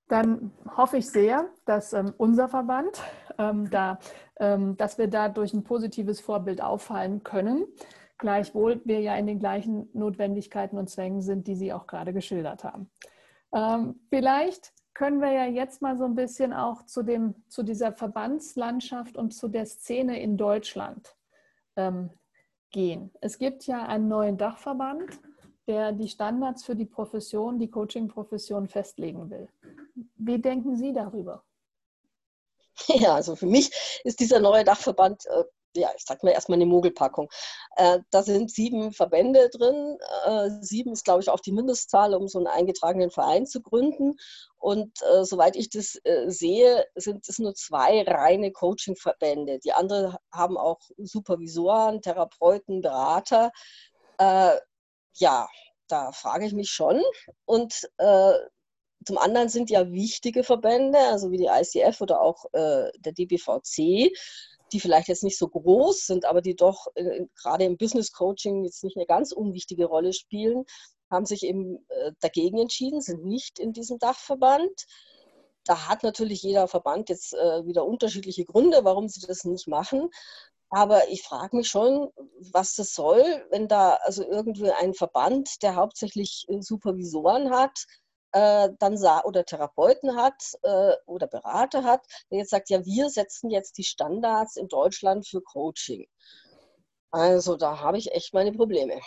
Dann 0.07 0.51
hoffe 0.77 0.97
ich 0.97 1.09
sehr, 1.09 1.50
dass 1.65 1.91
ähm, 1.93 2.13
unser 2.17 2.47
Verband, 2.47 3.01
ähm, 3.38 3.69
da, 3.69 4.00
ähm, 4.39 4.77
dass 4.77 4.97
wir 4.97 5.07
da 5.07 5.27
durch 5.27 5.53
ein 5.53 5.65
positives 5.65 6.21
Vorbild 6.21 6.62
auffallen 6.62 7.24
können. 7.24 7.67
Gleichwohl 8.17 8.81
wir 8.86 9.00
ja 9.00 9.15
in 9.15 9.27
den 9.27 9.39
gleichen 9.39 9.89
Notwendigkeiten 9.93 10.77
und 10.77 10.89
Zwängen 10.89 11.21
sind, 11.21 11.47
die 11.47 11.55
Sie 11.55 11.71
auch 11.74 11.88
gerade 11.88 12.13
geschildert 12.13 12.63
haben. 12.63 12.89
Ähm, 13.53 14.00
vielleicht 14.09 14.74
können 14.93 15.21
wir 15.21 15.31
ja 15.31 15.45
jetzt 15.45 15.81
mal 15.81 15.95
so 15.95 16.05
ein 16.05 16.15
bisschen 16.15 16.53
auch 16.53 16.83
zu, 16.83 17.03
dem, 17.03 17.36
zu 17.47 17.62
dieser 17.62 17.93
Verbandslandschaft 17.93 19.15
und 19.15 19.31
zu 19.31 19.47
der 19.47 19.67
Szene 19.67 20.19
in 20.19 20.38
Deutschland 20.38 21.15
ähm, 21.75 22.09
gehen. 22.71 23.12
Es 23.21 23.38
gibt 23.38 23.67
ja 23.67 23.86
einen 23.86 24.07
neuen 24.07 24.38
Dachverband, 24.38 25.19
der 25.67 25.91
die 25.91 26.07
Standards 26.07 26.65
für 26.65 26.75
die 26.75 26.86
Profession, 26.86 27.59
die 27.59 27.69
Coaching-Profession 27.69 28.67
festlegen 28.67 29.29
will. 29.29 29.47
Wie 30.15 30.39
denken 30.39 30.75
Sie 30.75 30.93
darüber? 30.93 31.43
Ja, 32.88 33.15
also 33.15 33.36
für 33.36 33.47
mich 33.47 33.71
ist 34.03 34.19
dieser 34.19 34.39
neue 34.39 34.63
Dachverband, 34.63 35.25
äh, 35.25 35.43
ja, 35.79 35.89
ich 35.96 36.03
sag 36.05 36.24
mal 36.24 36.31
erstmal 36.31 36.57
eine 36.57 36.65
Mogelpackung. 36.65 37.29
Äh, 37.75 38.00
da 38.10 38.24
sind 38.24 38.51
sieben 38.51 38.91
Verbände 38.91 39.50
drin. 39.50 39.98
Äh, 40.25 40.50
sieben 40.62 40.93
ist, 40.93 41.05
glaube 41.05 41.22
ich, 41.22 41.29
auch 41.29 41.39
die 41.39 41.51
Mindestzahl, 41.51 42.13
um 42.13 42.27
so 42.27 42.39
einen 42.39 42.48
eingetragenen 42.48 43.12
Verein 43.12 43.46
zu 43.46 43.62
gründen. 43.62 44.15
Und 44.57 45.01
äh, 45.03 45.24
soweit 45.24 45.55
ich 45.55 45.69
das 45.69 46.00
äh, 46.03 46.29
sehe, 46.29 46.86
sind 46.96 47.27
es 47.29 47.39
nur 47.39 47.53
zwei 47.53 48.03
reine 48.03 48.51
Coaching-Verbände. 48.51 49.60
Die 49.60 49.74
anderen 49.74 50.15
haben 50.34 50.57
auch 50.57 50.79
Supervisoren, 50.98 52.01
Therapeuten, 52.01 52.81
Berater. 52.81 53.51
Äh, 54.17 54.57
ja, 55.13 55.48
da 55.88 56.12
frage 56.12 56.46
ich 56.46 56.53
mich 56.53 56.69
schon. 56.69 57.01
Und 57.46 57.88
äh, 57.98 58.34
zum 59.05 59.17
anderen 59.17 59.50
sind 59.50 59.69
ja 59.69 59.91
wichtige 59.91 60.43
Verbände, 60.43 60.98
also 60.98 61.31
wie 61.31 61.38
die 61.38 61.50
ICF 61.50 62.01
oder 62.01 62.19
auch 62.19 62.43
der 62.53 62.91
DBVC, 63.13 64.12
die 64.71 64.79
vielleicht 64.79 65.07
jetzt 65.07 65.24
nicht 65.24 65.38
so 65.38 65.47
groß 65.47 66.05
sind, 66.05 66.25
aber 66.25 66.41
die 66.41 66.55
doch 66.55 66.88
äh, 66.95 67.25
gerade 67.36 67.65
im 67.65 67.77
Business 67.77 68.12
Coaching 68.12 68.63
jetzt 68.63 68.83
nicht 68.83 68.97
eine 68.97 69.05
ganz 69.05 69.31
unwichtige 69.31 69.86
Rolle 69.86 70.13
spielen, 70.13 70.65
haben 71.09 71.25
sich 71.25 71.43
eben 71.43 71.86
äh, 71.89 72.12
dagegen 72.19 72.59
entschieden, 72.59 73.01
sind 73.01 73.25
nicht 73.25 73.59
in 73.59 73.74
diesem 73.74 74.00
Dachverband. 74.00 74.86
Da 75.65 75.88
hat 75.88 76.03
natürlich 76.03 76.41
jeder 76.43 76.67
Verband 76.67 77.09
jetzt 77.09 77.33
äh, 77.33 77.65
wieder 77.65 77.86
unterschiedliche 77.86 78.45
Gründe, 78.45 78.83
warum 78.83 79.07
sie 79.07 79.25
das 79.25 79.43
nicht 79.43 79.67
machen. 79.67 80.09
Aber 80.69 81.09
ich 81.09 81.24
frage 81.24 81.55
mich 81.55 81.69
schon, 81.69 82.09
was 82.51 82.75
das 82.75 82.93
soll, 82.93 83.24
wenn 83.51 83.69
da 83.69 83.93
also 84.03 84.24
irgendwie 84.24 84.69
ein 84.71 84.93
Verband, 84.93 85.63
der 85.63 85.75
hauptsächlich 85.75 86.45
Supervisoren 86.59 87.51
hat, 87.51 87.86
äh, 88.31 88.69
dann 88.79 88.98
oder 89.24 89.46
Therapeuten 89.46 90.15
hat 90.15 90.41
äh, 90.63 90.93
oder 91.05 91.27
Berater 91.27 91.84
hat, 91.84 92.05
der 92.31 92.39
jetzt 92.39 92.50
sagt, 92.50 92.69
ja, 92.69 92.86
wir 92.86 93.10
setzen 93.10 93.50
jetzt 93.50 93.77
die 93.77 93.84
Standards 93.84 94.57
in 94.57 94.67
Deutschland 94.67 95.27
für 95.27 95.41
Coaching. 95.41 96.07
Also 97.12 97.55
da 97.55 97.79
habe 97.79 97.98
ich 97.98 98.12
echt 98.12 98.34
meine 98.34 98.51
Probleme. 98.51 99.00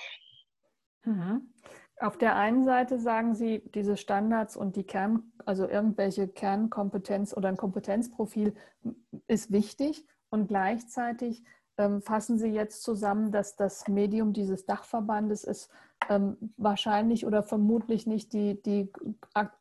Mhm. 1.05 1.53
Auf 1.99 2.17
der 2.17 2.35
einen 2.37 2.65
Seite 2.65 2.99
sagen 2.99 3.35
Sie, 3.35 3.63
diese 3.75 3.99
Standards 3.99 4.57
und 4.57 4.77
die 4.77 4.85
Kern, 4.85 5.33
also 5.45 5.69
irgendwelche 5.69 6.29
Kernkompetenz 6.29 7.37
oder 7.37 7.51
ein 7.51 7.59
Kompetenzprofil 7.59 8.55
ist 9.27 9.53
wichtig. 9.53 10.07
Und 10.31 10.49
gleichzeitig 10.49 11.45
ähm, 11.77 12.01
fassen 12.01 12.39
Sie 12.39 12.49
jetzt 12.49 12.83
zusammen, 12.83 13.33
dass 13.33 13.57
das 13.57 13.87
Medium 13.87 14.33
dieses 14.33 14.65
Dachverbandes 14.65 15.45
ist 15.45 15.71
ähm, 16.09 16.55
wahrscheinlich 16.57 17.27
oder 17.27 17.43
vermutlich 17.43 18.07
nicht 18.07 18.33
die, 18.33 18.61
die 18.63 18.93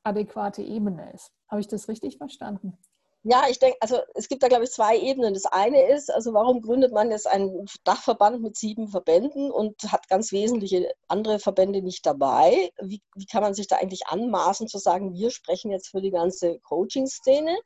adäquate 0.04 0.62
Ebene 0.62 1.12
ist. 1.14 1.32
Habe 1.48 1.62
ich 1.62 1.68
das 1.68 1.88
richtig 1.88 2.18
verstanden? 2.18 2.78
Ja, 3.24 3.44
ich 3.50 3.60
denke, 3.60 3.78
also 3.82 3.98
es 4.16 4.30
gibt 4.30 4.44
da, 4.44 4.48
glaube 4.48 4.64
ich, 4.64 4.72
zwei 4.72 4.98
Ebenen. 4.98 5.34
Das 5.34 5.46
eine 5.46 5.90
ist, 5.90 6.10
also 6.10 6.34
warum 6.34 6.62
gründet 6.62 6.94
man 6.94 7.12
jetzt 7.12 7.28
einen 7.28 7.66
Dachverband 7.84 8.42
mit 8.42 8.56
sieben 8.56 8.88
Verbänden 8.88 9.52
und 9.52 9.76
hat 9.92 10.08
ganz 10.08 10.32
wesentliche 10.32 10.90
andere 11.10 11.40
Verbände 11.40 11.82
nicht 11.82 12.06
dabei? 12.06 12.72
Wie, 12.82 13.02
wie 13.16 13.26
kann 13.26 13.44
man 13.44 13.54
sich 13.54 13.68
da 13.68 13.76
eigentlich 13.76 14.08
anmaßen 14.08 14.70
zu 14.70 14.78
sagen, 14.78 15.14
wir 15.14 15.32
sprechen 15.32 15.70
jetzt 15.70 15.90
für 15.90 16.00
die 16.02 16.12
ganze 16.12 16.60
Coaching-Szene? 16.60 17.58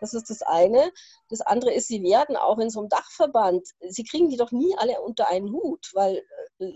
Das 0.00 0.14
ist 0.14 0.30
das 0.30 0.42
eine. 0.42 0.92
Das 1.28 1.40
andere 1.40 1.72
ist, 1.72 1.88
sie 1.88 2.04
werden 2.04 2.36
auch 2.36 2.58
in 2.58 2.70
so 2.70 2.78
einem 2.78 2.88
Dachverband, 2.88 3.66
sie 3.88 4.04
kriegen 4.04 4.28
die 4.28 4.36
doch 4.36 4.52
nie 4.52 4.76
alle 4.78 5.00
unter 5.00 5.28
einen 5.28 5.50
Hut, 5.50 5.90
weil 5.92 6.22
äh, 6.60 6.72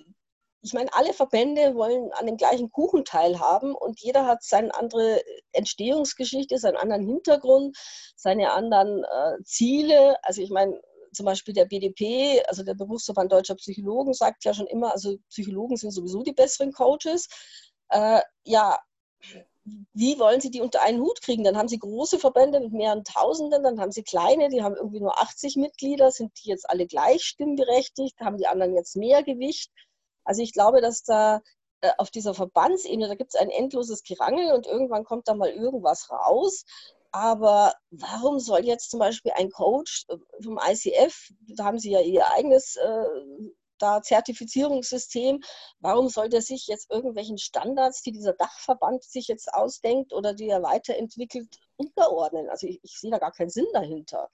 ich 0.65 0.73
meine, 0.73 0.93
alle 0.95 1.13
Verbände 1.13 1.75
wollen 1.75 2.11
an 2.13 2.25
dem 2.25 2.39
gleichen 2.39 2.73
Kuchen 2.73 3.05
teilhaben 3.05 3.75
und 3.75 4.01
jeder 4.01 4.25
hat 4.25 4.43
seine 4.43 4.75
andere 4.75 5.23
Entstehungsgeschichte, 5.53 6.59
seinen 6.59 6.79
anderen 6.79 7.05
Hintergrund, 7.05 7.77
seine 8.17 8.51
anderen 8.53 9.05
äh, 9.05 9.43
Ziele. 9.45 10.17
Also 10.23 10.41
ich 10.41 10.49
meine, 10.49 10.81
zum 11.13 11.27
Beispiel 11.27 11.53
der 11.53 11.67
BDP, 11.67 12.43
also 12.47 12.63
der 12.63 12.73
Berufsverband 12.73 13.31
Deutscher 13.31 13.57
Psychologen, 13.57 14.15
sagt 14.15 14.45
ja 14.45 14.55
schon 14.55 14.67
immer, 14.67 14.93
also 14.93 15.19
Psychologen 15.29 15.77
sind 15.77 15.91
sowieso 15.91 16.23
die 16.23 16.33
besseren 16.33 16.73
Coaches. 16.73 17.29
Äh, 17.91 18.23
ja, 18.45 18.79
wie 19.93 20.19
wollen 20.19 20.41
sie 20.41 20.51
die 20.51 20.63
unter 20.63 20.81
einen 20.81 21.03
Hut 21.03 21.21
kriegen? 21.21 21.45
Dann 21.45 21.59
haben 21.59 21.69
sie 21.69 21.79
große 21.79 22.19
Verbände 22.19 22.61
mit 22.61 22.73
mehreren 22.73 23.05
Tausenden, 23.05 23.65
dann 23.65 23.81
haben 23.81 23.93
sie 23.93 24.03
kleine, 24.03 24.49
die 24.49 24.63
haben 24.63 24.77
irgendwie 24.77 25.01
nur 25.01 25.21
80 25.21 25.57
Mitglieder, 25.57 26.11
sind 26.11 26.33
die 26.43 26.49
jetzt 26.49 26.69
alle 26.71 26.87
gleich 26.87 27.23
stimmberechtigt, 27.23 28.19
haben 28.21 28.39
die 28.39 28.47
anderen 28.47 28.75
jetzt 28.75 28.97
mehr 28.97 29.23
Gewicht? 29.23 29.71
Also 30.25 30.43
ich 30.43 30.53
glaube, 30.53 30.81
dass 30.81 31.03
da 31.03 31.41
äh, 31.81 31.91
auf 31.99 32.11
dieser 32.11 32.35
Verbandsebene, 32.35 33.09
da 33.09 33.15
gibt 33.15 33.35
es 33.35 33.41
ein 33.41 33.51
endloses 33.51 34.03
Gerangel 34.03 34.53
und 34.53 34.67
irgendwann 34.67 35.05
kommt 35.05 35.29
da 35.29 35.35
mal 35.35 35.51
irgendwas 35.51 36.11
raus. 36.11 36.65
Aber 37.13 37.75
warum 37.91 38.41
soll 38.41 38.65
jetzt 38.65 38.91
zum 38.91 38.99
Beispiel 39.01 39.33
ein 39.37 39.51
Coach 39.51 40.07
äh, 40.09 40.17
vom 40.43 40.59
ICF, 40.59 41.31
da 41.57 41.65
haben 41.65 41.79
sie 41.79 41.91
ja 41.91 42.01
ihr 42.01 42.31
eigenes 42.33 42.77
äh, 42.77 43.05
da 43.79 44.03
Zertifizierungssystem, 44.03 45.43
warum 45.81 46.09
soll 46.09 46.29
der 46.29 46.43
sich 46.43 46.67
jetzt 46.67 46.91
irgendwelchen 46.91 47.39
Standards, 47.39 48.03
die 48.03 48.13
dieser 48.13 48.33
Dachverband 48.33 49.05
sich 49.05 49.29
jetzt 49.29 49.53
ausdenkt 49.53 50.13
oder 50.13 50.33
die 50.33 50.49
er 50.49 50.63
weiterentwickelt, 50.63 51.49
unterordnen? 51.77 52.49
Also 52.49 52.67
ich, 52.67 52.81
ich 52.83 52.99
sehe 52.99 53.11
da 53.11 53.19
gar 53.19 53.33
keinen 53.33 53.51
Sinn 53.51 53.67
dahinter. 53.73 54.29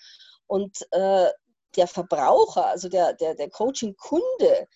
Und 0.46 0.86
äh, 0.92 1.30
der 1.76 1.86
Verbraucher, 1.86 2.66
also 2.66 2.88
der, 2.88 3.14
der, 3.14 3.34
der 3.34 3.50
Coaching-Kunde, 3.50 4.68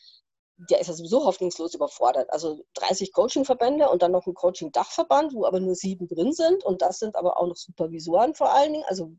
der 0.57 0.81
ist 0.81 0.87
ja 0.87 0.95
sowieso 0.95 1.25
hoffnungslos 1.25 1.75
überfordert. 1.75 2.33
Also 2.33 2.65
30 2.75 3.13
Coaching-Verbände 3.13 3.89
und 3.89 4.03
dann 4.03 4.13
noch 4.13 4.27
ein 4.27 4.35
Coaching-Dachverband, 4.35 5.35
wo 5.35 5.45
aber 5.45 5.61
nur 5.61 5.75
sieben 5.75 6.07
drin 6.09 6.33
sind 6.33 6.65
und 6.65 6.83
das 6.83 6.99
sind 6.99 7.17
aber 7.17 7.39
auch 7.39 7.47
noch 7.47 7.57
Supervisoren 7.57 8.35
vor 8.35 8.53
allen 8.53 8.73
Dingen. 8.73 8.85
Also 8.87 9.13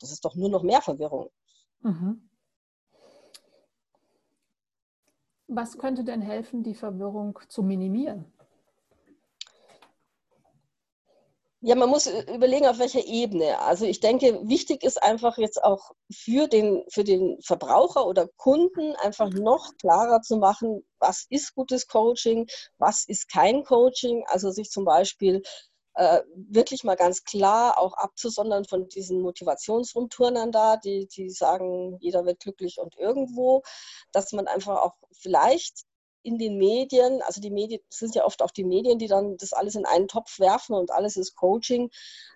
das 0.00 0.12
ist 0.12 0.24
doch 0.24 0.34
nur 0.34 0.48
noch 0.48 0.62
mehr 0.62 0.80
Verwirrung. 0.80 1.30
Mhm. 1.80 2.28
Was 5.48 5.76
könnte 5.76 6.04
denn 6.04 6.22
helfen, 6.22 6.62
die 6.62 6.74
Verwirrung 6.74 7.38
zu 7.48 7.62
minimieren? 7.62 8.31
Ja, 11.64 11.76
man 11.76 11.90
muss 11.90 12.06
äh, 12.08 12.22
überlegen, 12.34 12.66
auf 12.66 12.80
welcher 12.80 13.04
Ebene. 13.06 13.60
Also 13.60 13.84
ich 13.86 14.00
denke, 14.00 14.40
wichtig 14.48 14.82
ist 14.82 15.00
einfach 15.00 15.38
jetzt 15.38 15.62
auch 15.62 15.92
für 16.12 16.48
den, 16.48 16.82
für 16.90 17.04
den 17.04 17.40
Verbraucher 17.40 18.04
oder 18.06 18.26
Kunden 18.36 18.96
einfach 18.96 19.30
noch 19.30 19.70
klarer 19.78 20.22
zu 20.22 20.38
machen, 20.38 20.84
was 20.98 21.24
ist 21.30 21.54
gutes 21.54 21.86
Coaching, 21.86 22.48
was 22.78 23.04
ist 23.06 23.28
kein 23.30 23.62
Coaching. 23.62 24.24
Also 24.26 24.50
sich 24.50 24.70
zum 24.70 24.84
Beispiel 24.84 25.42
äh, 25.94 26.22
wirklich 26.34 26.82
mal 26.82 26.96
ganz 26.96 27.22
klar 27.22 27.78
auch 27.78 27.94
abzusondern 27.94 28.64
von 28.64 28.88
diesen 28.88 29.20
Motivationsrumturnern 29.20 30.50
da, 30.50 30.76
die, 30.78 31.06
die 31.06 31.30
sagen, 31.30 31.96
jeder 32.00 32.24
wird 32.24 32.40
glücklich 32.40 32.78
und 32.80 32.96
irgendwo, 32.98 33.62
dass 34.10 34.32
man 34.32 34.48
einfach 34.48 34.80
auch 34.82 34.94
vielleicht 35.12 35.84
in 36.22 36.38
den 36.38 36.56
Medien, 36.58 37.22
also 37.22 37.40
die 37.40 37.50
Medien, 37.50 37.80
es 37.90 37.98
sind 37.98 38.14
ja 38.14 38.24
oft 38.24 38.42
auch 38.42 38.50
die 38.50 38.64
Medien, 38.64 38.98
die 38.98 39.08
dann 39.08 39.36
das 39.36 39.52
alles 39.52 39.74
in 39.74 39.86
einen 39.86 40.08
Topf 40.08 40.38
werfen 40.38 40.74
und 40.74 40.90
alles 40.90 41.16
ist 41.16 41.34
Coaching, 41.34 41.90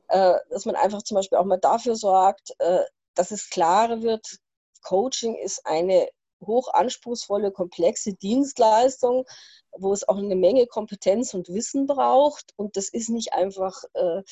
äh, 0.09 0.35
dass 0.51 0.65
man 0.65 0.77
einfach 0.77 1.03
zum 1.03 1.17
Beispiel 1.17 1.39
auch 1.39 1.45
mal 1.45 1.59
dafür 1.59 1.97
sorgt, 1.97 2.55
äh, 2.59 2.85
dass 3.15 3.31
es 3.31 3.49
klarer 3.51 4.03
wird, 4.03 4.39
Coaching 4.83 5.37
ist 5.37 5.67
eine 5.67 6.09
hochanspruchsvolle, 6.45 7.51
komplexe 7.51 8.13
Dienstleistung, 8.15 9.25
wo 9.73 9.93
es 9.93 10.07
auch 10.07 10.19
eine 10.19 10.37
Menge 10.37 10.67
Kompetenz 10.67 11.33
und 11.33 11.49
Wissen 11.49 11.87
braucht. 11.87 12.53
Und 12.57 12.77
das 12.77 12.89
ist 12.91 13.09
nicht 13.09 13.33
einfach, 13.33 13.83
äh, 13.95 14.23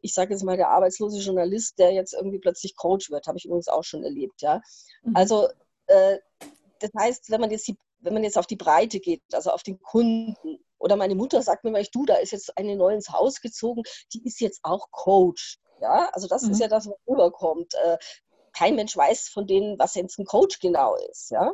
ich 0.00 0.14
sage 0.14 0.32
jetzt 0.32 0.44
mal, 0.44 0.56
der 0.56 0.70
arbeitslose 0.70 1.20
Journalist, 1.20 1.78
der 1.78 1.92
jetzt 1.92 2.14
irgendwie 2.14 2.38
plötzlich 2.38 2.76
Coach 2.76 3.10
wird, 3.10 3.26
habe 3.26 3.36
ich 3.36 3.46
übrigens 3.46 3.68
auch 3.68 3.84
schon 3.84 4.04
erlebt. 4.04 4.42
Ja? 4.42 4.62
Mhm. 5.02 5.16
Also 5.16 5.48
das 6.80 6.90
heißt, 6.96 7.30
wenn 7.30 7.40
man 7.40 7.50
jetzt 7.50 7.66
die 7.68 7.76
wenn 8.00 8.14
man 8.14 8.24
jetzt 8.24 8.38
auf 8.38 8.46
die 8.46 8.56
Breite 8.56 9.00
geht, 9.00 9.22
also 9.32 9.50
auf 9.50 9.62
den 9.62 9.80
Kunden, 9.80 10.36
oder 10.78 10.96
meine 10.96 11.14
Mutter 11.14 11.42
sagt 11.42 11.64
mir 11.64 11.70
mal, 11.70 11.86
du, 11.92 12.06
da 12.06 12.16
ist 12.16 12.32
jetzt 12.32 12.56
eine 12.56 12.76
neu 12.76 12.94
ins 12.94 13.10
Haus 13.10 13.40
gezogen, 13.40 13.82
die 14.14 14.24
ist 14.26 14.40
jetzt 14.40 14.60
auch 14.62 14.90
Coach. 14.90 15.58
Ja, 15.80 16.10
also 16.12 16.26
das 16.26 16.42
mhm. 16.42 16.52
ist 16.52 16.60
ja 16.60 16.68
das, 16.68 16.86
was 16.86 16.96
rüberkommt. 17.06 17.74
Äh, 17.74 17.98
kein 18.52 18.74
Mensch 18.74 18.96
weiß 18.96 19.28
von 19.28 19.46
denen, 19.46 19.78
was 19.78 19.94
jetzt 19.94 20.18
ein 20.18 20.24
Coach 20.24 20.58
genau 20.60 20.96
ist. 21.10 21.30
Ja? 21.30 21.52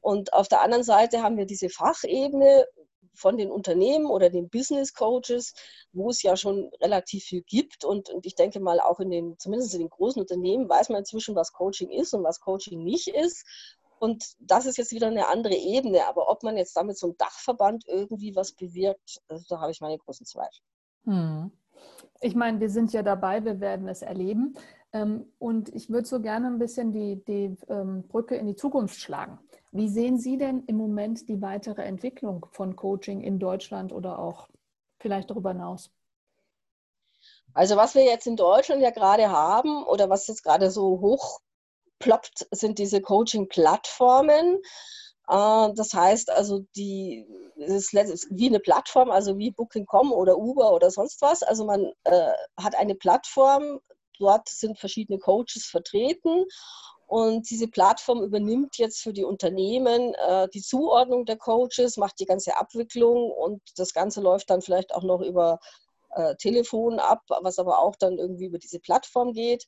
Und 0.00 0.32
auf 0.32 0.48
der 0.48 0.60
anderen 0.60 0.84
Seite 0.84 1.22
haben 1.22 1.36
wir 1.36 1.46
diese 1.46 1.68
Fachebene 1.68 2.66
von 3.14 3.36
den 3.36 3.50
Unternehmen 3.50 4.06
oder 4.06 4.30
den 4.30 4.48
Business 4.48 4.94
Coaches, 4.94 5.54
wo 5.92 6.10
es 6.10 6.22
ja 6.22 6.36
schon 6.36 6.70
relativ 6.80 7.24
viel 7.24 7.42
gibt. 7.42 7.84
Und, 7.84 8.08
und 8.10 8.26
ich 8.26 8.34
denke 8.34 8.58
mal, 8.60 8.80
auch 8.80 9.00
in 9.00 9.10
den, 9.10 9.38
zumindest 9.38 9.74
in 9.74 9.80
den 9.80 9.90
großen 9.90 10.20
Unternehmen, 10.20 10.68
weiß 10.68 10.88
man 10.88 11.00
inzwischen, 11.00 11.36
was 11.36 11.52
Coaching 11.52 11.90
ist 11.90 12.14
und 12.14 12.24
was 12.24 12.40
Coaching 12.40 12.82
nicht 12.82 13.08
ist. 13.08 13.44
Und 14.02 14.34
das 14.40 14.66
ist 14.66 14.78
jetzt 14.78 14.90
wieder 14.90 15.06
eine 15.06 15.28
andere 15.28 15.54
Ebene. 15.54 16.08
Aber 16.08 16.28
ob 16.28 16.42
man 16.42 16.56
jetzt 16.56 16.76
damit 16.76 16.98
so 16.98 17.06
ein 17.06 17.16
Dachverband 17.18 17.84
irgendwie 17.86 18.34
was 18.34 18.50
bewirkt, 18.50 19.22
also 19.28 19.44
da 19.48 19.60
habe 19.60 19.70
ich 19.70 19.80
meine 19.80 19.96
großen 19.96 20.26
Zweifel. 20.26 20.60
Hm. 21.04 21.52
Ich 22.20 22.34
meine, 22.34 22.58
wir 22.58 22.68
sind 22.68 22.92
ja 22.92 23.04
dabei, 23.04 23.44
wir 23.44 23.60
werden 23.60 23.86
es 23.86 24.02
erleben. 24.02 24.54
Ähm, 24.92 25.32
und 25.38 25.68
ich 25.72 25.88
würde 25.88 26.08
so 26.08 26.20
gerne 26.20 26.48
ein 26.48 26.58
bisschen 26.58 26.92
die, 26.92 27.22
die 27.24 27.56
ähm, 27.68 28.02
Brücke 28.08 28.34
in 28.34 28.48
die 28.48 28.56
Zukunft 28.56 28.96
schlagen. 28.98 29.38
Wie 29.70 29.88
sehen 29.88 30.18
Sie 30.18 30.36
denn 30.36 30.64
im 30.66 30.78
Moment 30.78 31.28
die 31.28 31.40
weitere 31.40 31.82
Entwicklung 31.82 32.46
von 32.50 32.74
Coaching 32.74 33.20
in 33.20 33.38
Deutschland 33.38 33.92
oder 33.92 34.18
auch 34.18 34.48
vielleicht 34.98 35.30
darüber 35.30 35.52
hinaus? 35.52 35.92
Also 37.54 37.76
was 37.76 37.94
wir 37.94 38.02
jetzt 38.02 38.26
in 38.26 38.34
Deutschland 38.34 38.82
ja 38.82 38.90
gerade 38.90 39.30
haben 39.30 39.84
oder 39.84 40.10
was 40.10 40.26
jetzt 40.26 40.42
gerade 40.42 40.72
so 40.72 41.00
hochploppt, 42.02 42.46
sind 42.50 42.78
diese 42.78 43.00
Coaching-Plattformen. 43.00 44.60
Äh, 45.28 45.68
das 45.74 45.94
heißt 45.94 46.30
also, 46.30 46.64
die 46.76 47.26
ist 47.56 47.92
wie 48.30 48.48
eine 48.48 48.60
Plattform, 48.60 49.10
also 49.10 49.38
wie 49.38 49.50
Booking.com 49.50 50.12
oder 50.12 50.36
Uber 50.36 50.72
oder 50.72 50.90
sonst 50.90 51.22
was. 51.22 51.42
Also 51.42 51.64
man 51.64 51.92
äh, 52.04 52.32
hat 52.60 52.74
eine 52.74 52.94
Plattform, 52.94 53.80
dort 54.18 54.48
sind 54.48 54.78
verschiedene 54.78 55.18
Coaches 55.18 55.66
vertreten 55.66 56.44
und 57.06 57.48
diese 57.50 57.68
Plattform 57.68 58.22
übernimmt 58.22 58.78
jetzt 58.78 59.02
für 59.02 59.12
die 59.12 59.24
Unternehmen 59.24 60.14
äh, 60.14 60.48
die 60.54 60.62
Zuordnung 60.62 61.24
der 61.24 61.36
Coaches, 61.36 61.96
macht 61.96 62.18
die 62.20 62.26
ganze 62.26 62.56
Abwicklung 62.56 63.30
und 63.30 63.60
das 63.76 63.92
Ganze 63.92 64.20
läuft 64.20 64.50
dann 64.50 64.62
vielleicht 64.62 64.94
auch 64.94 65.02
noch 65.02 65.20
über 65.20 65.58
äh, 66.14 66.34
Telefon 66.36 66.98
ab, 66.98 67.22
was 67.42 67.58
aber 67.58 67.78
auch 67.78 67.96
dann 67.96 68.18
irgendwie 68.18 68.46
über 68.46 68.58
diese 68.58 68.80
Plattform 68.80 69.32
geht. 69.32 69.66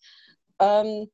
Ähm, 0.59 1.11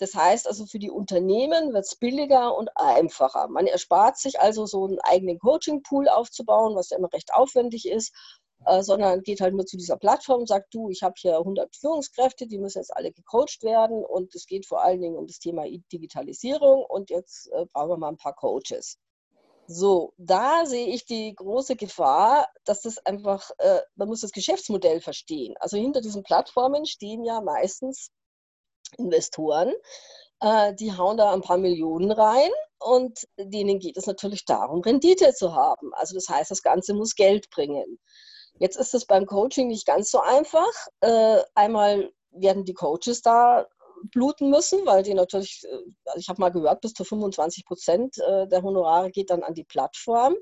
das 0.00 0.14
heißt 0.14 0.48
also, 0.48 0.66
für 0.66 0.78
die 0.78 0.90
Unternehmen 0.90 1.72
wird 1.72 1.84
es 1.84 1.96
billiger 1.96 2.56
und 2.56 2.70
einfacher. 2.74 3.48
Man 3.48 3.66
erspart 3.66 4.18
sich 4.18 4.40
also 4.40 4.66
so 4.66 4.84
einen 4.84 4.98
eigenen 5.00 5.38
Coaching-Pool 5.38 6.08
aufzubauen, 6.08 6.74
was 6.74 6.90
ja 6.90 6.98
immer 6.98 7.12
recht 7.12 7.32
aufwendig 7.34 7.86
ist 7.86 8.12
äh, 8.66 8.82
sondern 8.82 9.22
geht 9.22 9.40
halt 9.40 9.54
nur 9.54 9.66
zu 9.66 9.76
dieser 9.76 9.96
Plattform 9.96 10.40
und 10.40 10.48
sagt, 10.48 10.74
du, 10.74 10.90
ich 10.90 11.02
habe 11.02 11.14
hier 11.16 11.38
100 11.38 11.74
Führungskräfte, 11.76 12.46
die 12.46 12.58
müssen 12.58 12.78
jetzt 12.78 12.94
alle 12.94 13.12
gecoacht 13.12 13.62
werden 13.62 14.04
und 14.04 14.34
es 14.34 14.46
geht 14.46 14.66
vor 14.66 14.82
allen 14.82 15.00
Dingen 15.00 15.16
um 15.16 15.26
das 15.26 15.38
Thema 15.38 15.64
Digitalisierung 15.92 16.84
und 16.88 17.10
jetzt 17.10 17.50
äh, 17.52 17.64
brauchen 17.72 17.90
wir 17.90 17.96
mal 17.96 18.08
ein 18.08 18.16
paar 18.16 18.34
Coaches. 18.34 18.98
So, 19.66 20.12
da 20.18 20.66
sehe 20.66 20.88
ich 20.88 21.04
die 21.04 21.32
große 21.34 21.76
Gefahr, 21.76 22.48
dass 22.64 22.82
das 22.82 22.98
einfach, 23.06 23.50
äh, 23.58 23.80
man 23.94 24.08
muss 24.08 24.20
das 24.20 24.32
Geschäftsmodell 24.32 25.00
verstehen. 25.00 25.54
Also 25.60 25.76
hinter 25.76 26.00
diesen 26.00 26.24
Plattformen 26.24 26.86
stehen 26.86 27.24
ja 27.24 27.40
meistens 27.40 28.10
Investoren, 28.98 29.72
äh, 30.40 30.74
die 30.74 30.96
hauen 30.96 31.16
da 31.16 31.32
ein 31.32 31.42
paar 31.42 31.58
Millionen 31.58 32.10
rein 32.10 32.50
und 32.78 33.28
denen 33.38 33.78
geht 33.78 33.96
es 33.96 34.06
natürlich 34.06 34.44
darum, 34.44 34.80
Rendite 34.80 35.34
zu 35.34 35.54
haben. 35.54 35.92
Also 35.94 36.14
das 36.14 36.28
heißt, 36.28 36.50
das 36.50 36.62
Ganze 36.62 36.94
muss 36.94 37.14
Geld 37.14 37.50
bringen. 37.50 37.98
Jetzt 38.58 38.76
ist 38.76 38.94
es 38.94 39.06
beim 39.06 39.26
Coaching 39.26 39.68
nicht 39.68 39.86
ganz 39.86 40.10
so 40.10 40.20
einfach. 40.20 40.70
Äh, 41.00 41.42
einmal 41.54 42.12
werden 42.30 42.64
die 42.64 42.74
Coaches 42.74 43.22
da 43.22 43.66
bluten 44.04 44.50
müssen, 44.50 44.84
weil 44.86 45.02
die 45.02 45.14
natürlich, 45.14 45.62
äh, 45.64 45.76
also 46.06 46.18
ich 46.18 46.28
habe 46.28 46.40
mal 46.40 46.50
gehört, 46.50 46.80
bis 46.80 46.94
zu 46.94 47.04
25 47.04 47.64
Prozent 47.64 48.18
äh, 48.18 48.46
der 48.48 48.62
Honorare 48.62 49.10
geht 49.10 49.30
dann 49.30 49.42
an 49.42 49.54
die 49.54 49.64
Plattform. 49.64 50.36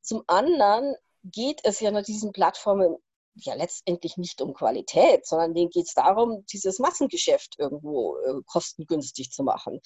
Zum 0.00 0.22
anderen 0.26 0.94
geht 1.24 1.60
es 1.64 1.80
ja 1.80 1.90
nach 1.90 2.04
diesen 2.04 2.32
Plattformen 2.32 2.96
ja 3.36 3.54
letztendlich 3.54 4.16
nicht 4.16 4.40
um 4.40 4.54
Qualität, 4.54 5.26
sondern 5.26 5.54
denen 5.54 5.70
geht 5.70 5.86
es 5.86 5.94
darum, 5.94 6.44
dieses 6.46 6.78
Massengeschäft 6.78 7.56
irgendwo 7.58 8.16
äh, 8.18 8.40
kostengünstig 8.46 9.30
zu 9.30 9.42
machen. 9.42 9.80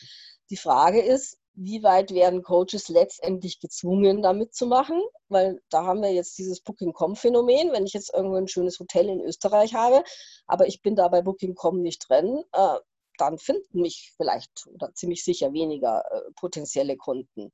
Die 0.50 0.56
Frage 0.56 1.02
ist, 1.02 1.38
wie 1.54 1.82
weit 1.82 2.12
werden 2.12 2.42
Coaches 2.42 2.88
letztendlich 2.88 3.60
gezwungen, 3.60 4.22
damit 4.22 4.54
zu 4.54 4.66
machen? 4.66 5.02
Weil 5.28 5.60
da 5.68 5.84
haben 5.84 6.00
wir 6.00 6.12
jetzt 6.12 6.38
dieses 6.38 6.60
Booking.com-Phänomen. 6.60 7.72
Wenn 7.72 7.84
ich 7.84 7.92
jetzt 7.92 8.14
irgendwo 8.14 8.36
ein 8.36 8.48
schönes 8.48 8.78
Hotel 8.78 9.08
in 9.08 9.20
Österreich 9.20 9.74
habe, 9.74 10.02
aber 10.46 10.68
ich 10.68 10.80
bin 10.80 10.94
da 10.94 11.08
bei 11.08 11.22
Booking.com 11.22 11.82
nicht 11.82 12.08
drin, 12.08 12.42
äh, 12.52 12.78
dann 13.18 13.38
finden 13.38 13.82
mich 13.82 14.12
vielleicht 14.16 14.66
oder 14.72 14.94
ziemlich 14.94 15.24
sicher 15.24 15.52
weniger 15.52 16.02
äh, 16.10 16.30
potenzielle 16.36 16.96
Kunden. 16.96 17.52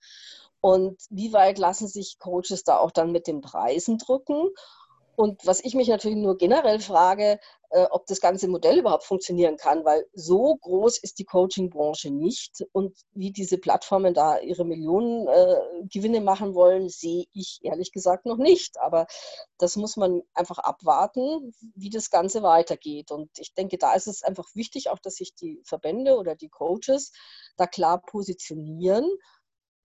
Und 0.61 1.01
wie 1.11 1.33
weit 1.33 1.59
lassen 1.59 1.89
sich 1.89 2.19
Coaches 2.19 2.65
da 2.65 2.79
auch 2.79 2.91
dann 2.91 3.13
mit 3.13 3.27
den 3.27 3.41
Preisen 3.41 3.99
drücken? 3.99 4.51
Und 5.17 5.47
was 5.47 5.65
ich 5.65 5.75
mich 5.75 5.89
natürlich 5.89 6.19
nur 6.19 6.37
generell 6.37 6.79
frage, 6.79 7.41
äh, 7.71 7.87
ob 7.91 8.07
das 8.07 8.21
ganze 8.21 8.49
Modell 8.49 8.79
überhaupt 8.79 9.05
funktionieren 9.05 9.57
kann, 9.57 9.85
weil 9.85 10.07
so 10.13 10.57
groß 10.57 10.99
ist 10.99 11.19
die 11.19 11.25
Coaching-Branche 11.25 12.11
nicht. 12.11 12.65
Und 12.73 12.97
wie 13.13 13.33
diese 13.33 13.59
Plattformen 13.59 14.13
da 14.15 14.39
ihre 14.39 14.65
Millionen 14.65 15.27
äh, 15.27 15.57
Gewinne 15.91 16.21
machen 16.21 16.55
wollen, 16.55 16.89
sehe 16.91 17.25
ich 17.33 17.61
ehrlich 17.63 17.93
gesagt 17.93 18.27
noch 18.27 18.37
nicht. 18.37 18.79
Aber 18.79 19.07
das 19.59 19.77
muss 19.77 19.97
man 19.97 20.23
einfach 20.35 20.59
abwarten, 20.59 21.53
wie 21.75 21.91
das 21.91 22.11
Ganze 22.11 22.43
weitergeht. 22.43 23.11
Und 23.11 23.31
ich 23.39 23.55
denke, 23.55 23.79
da 23.79 23.95
ist 23.95 24.07
es 24.07 24.23
einfach 24.23 24.49
wichtig, 24.55 24.91
auch 24.91 24.99
dass 24.99 25.17
sich 25.17 25.35
die 25.35 25.63
Verbände 25.65 26.19
oder 26.19 26.37
die 26.37 26.51
Coaches 26.51 27.13
da 27.57 27.67
klar 27.67 28.03
positionieren 28.03 29.11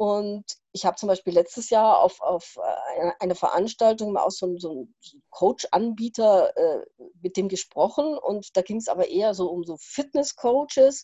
und 0.02 0.58
ich 0.72 0.84
habe 0.88 0.98
zum 0.98 1.06
Beispiel 1.06 1.32
letztes 1.32 1.70
Jahr 1.70 2.00
auf, 2.00 2.22
auf 2.22 2.58
äh, 2.58 3.12
einer 3.20 3.36
Veranstaltung 3.36 4.14
mal 4.14 4.24
aus 4.24 4.40
so, 4.40 4.58
so 4.58 4.72
einem 4.72 4.96
Coach-Anbieter 5.30 6.58
äh, 6.58 6.86
mit 7.22 7.38
dem 7.38 7.48
gesprochen 7.48 8.18
und 8.18 8.58
da 8.58 8.64
ging 8.64 8.78
es 8.78 8.88
aber 8.88 9.10
eher 9.10 9.36
so 9.36 9.52
um 9.52 9.64
so 9.64 9.78
Fitness-Coaches. 9.78 11.04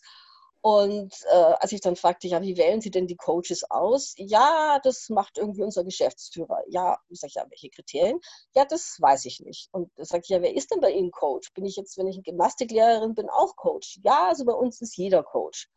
Und 0.62 1.14
äh, 1.30 1.36
als 1.60 1.70
ich 1.70 1.80
dann 1.80 1.94
fragte, 1.94 2.26
ja, 2.26 2.42
wie 2.42 2.56
wählen 2.56 2.80
Sie 2.80 2.90
denn 2.90 3.06
die 3.06 3.14
Coaches 3.14 3.62
aus? 3.70 4.14
Ja, 4.16 4.80
das 4.82 5.08
macht 5.10 5.38
irgendwie 5.38 5.62
unser 5.62 5.84
Geschäftsführer. 5.84 6.64
Ja, 6.66 6.98
ich 7.08 7.20
sage, 7.20 7.34
ja, 7.36 7.46
welche 7.48 7.70
Kriterien? 7.70 8.18
Ja, 8.56 8.64
das 8.64 8.96
weiß 9.00 9.26
ich 9.26 9.38
nicht. 9.38 9.68
Und 9.70 9.92
da 9.94 10.06
sage 10.06 10.22
ich, 10.24 10.30
ja, 10.30 10.42
wer 10.42 10.56
ist 10.56 10.72
denn 10.72 10.80
bei 10.80 10.90
Ihnen 10.90 11.12
Coach? 11.12 11.52
Bin 11.54 11.64
ich 11.64 11.76
jetzt, 11.76 11.98
wenn 11.98 12.08
ich 12.08 12.16
eine 12.16 12.24
Gymnastiklehrerin 12.24 13.14
bin, 13.14 13.30
auch 13.30 13.54
Coach? 13.54 14.00
Ja, 14.02 14.26
also 14.26 14.44
bei 14.44 14.54
uns 14.54 14.80
ist 14.80 14.96
jeder 14.96 15.22
Coach. 15.22 15.68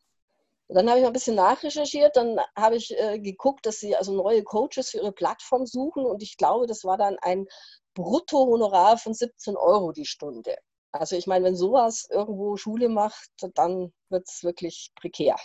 Und 0.72 0.78
dann 0.78 0.88
habe 0.88 1.00
ich 1.00 1.04
mal 1.04 1.10
ein 1.10 1.14
bisschen 1.14 1.36
nachrecherchiert, 1.36 2.16
dann 2.16 2.40
habe 2.56 2.78
ich 2.78 2.98
äh, 2.98 3.20
geguckt, 3.20 3.66
dass 3.66 3.82
sie 3.82 3.94
also 3.94 4.16
neue 4.16 4.42
Coaches 4.42 4.92
für 4.92 5.00
ihre 5.00 5.12
Plattform 5.12 5.66
suchen 5.66 6.06
und 6.06 6.24
ich 6.24 6.38
glaube, 6.38 6.66
das 6.66 6.86
war 6.86 6.98
dann 6.98 7.18
ein 7.22 7.46
Bruttohonorar 7.94 8.98
von 8.98 9.14
17 9.14 9.58
Euro 9.58 9.92
die 9.92 10.06
Stunde. 10.06 10.56
Also 10.94 11.18
ich 11.18 11.28
meine, 11.28 11.44
wenn 11.44 11.58
sowas 11.58 12.08
irgendwo 12.10 12.56
Schule 12.56 12.88
macht, 12.88 13.32
dann 13.56 13.92
wird 14.08 14.30
es 14.30 14.46
wirklich 14.46 14.94
prekär. 14.96 15.36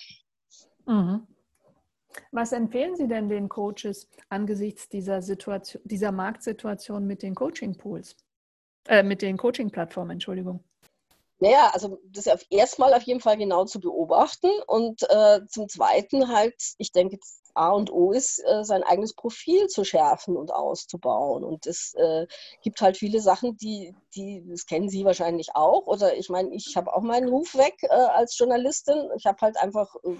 Mhm. 0.86 1.26
Was 2.30 2.52
empfehlen 2.52 2.94
Sie 2.94 3.08
denn 3.08 3.28
den 3.28 3.48
Coaches 3.48 4.08
angesichts 4.28 4.88
dieser 4.88 5.22
Situation, 5.22 5.82
dieser 5.84 6.12
Marktsituation 6.12 7.04
mit 7.04 7.24
den 7.24 7.34
Coaching-Pools, 7.34 8.14
äh, 8.86 9.02
mit 9.02 9.22
den 9.22 9.36
Coaching-Plattformen, 9.36 10.12
Entschuldigung? 10.12 10.62
Naja, 11.38 11.70
also 11.72 11.98
das 12.10 12.26
ist 12.26 12.46
erstmal 12.50 12.94
auf 12.94 13.02
jeden 13.02 13.20
Fall 13.20 13.36
genau 13.36 13.64
zu 13.66 13.78
beobachten 13.78 14.50
und 14.66 15.02
äh, 15.10 15.40
zum 15.48 15.68
Zweiten 15.68 16.28
halt, 16.28 16.54
ich 16.78 16.92
denke, 16.92 17.18
A 17.56 17.70
und 17.70 17.90
O 17.90 18.12
ist, 18.12 18.38
äh, 18.44 18.64
sein 18.64 18.82
eigenes 18.82 19.14
Profil 19.14 19.66
zu 19.68 19.84
schärfen 19.84 20.36
und 20.36 20.52
auszubauen. 20.52 21.42
Und 21.42 21.66
es 21.66 21.94
äh, 21.94 22.26
gibt 22.62 22.80
halt 22.80 22.96
viele 22.96 23.20
Sachen, 23.20 23.56
die, 23.56 23.94
die, 24.14 24.44
das 24.46 24.66
kennen 24.66 24.88
Sie 24.88 25.04
wahrscheinlich 25.04 25.48
auch. 25.54 25.86
Oder 25.86 26.16
ich 26.16 26.28
meine, 26.28 26.54
ich 26.54 26.76
habe 26.76 26.94
auch 26.94 27.02
meinen 27.02 27.28
Ruf 27.28 27.54
weg 27.54 27.74
äh, 27.82 27.88
als 27.88 28.36
Journalistin. 28.38 29.08
Ich 29.16 29.26
habe 29.26 29.38
halt 29.40 29.56
einfach 29.56 29.94
äh, 30.04 30.16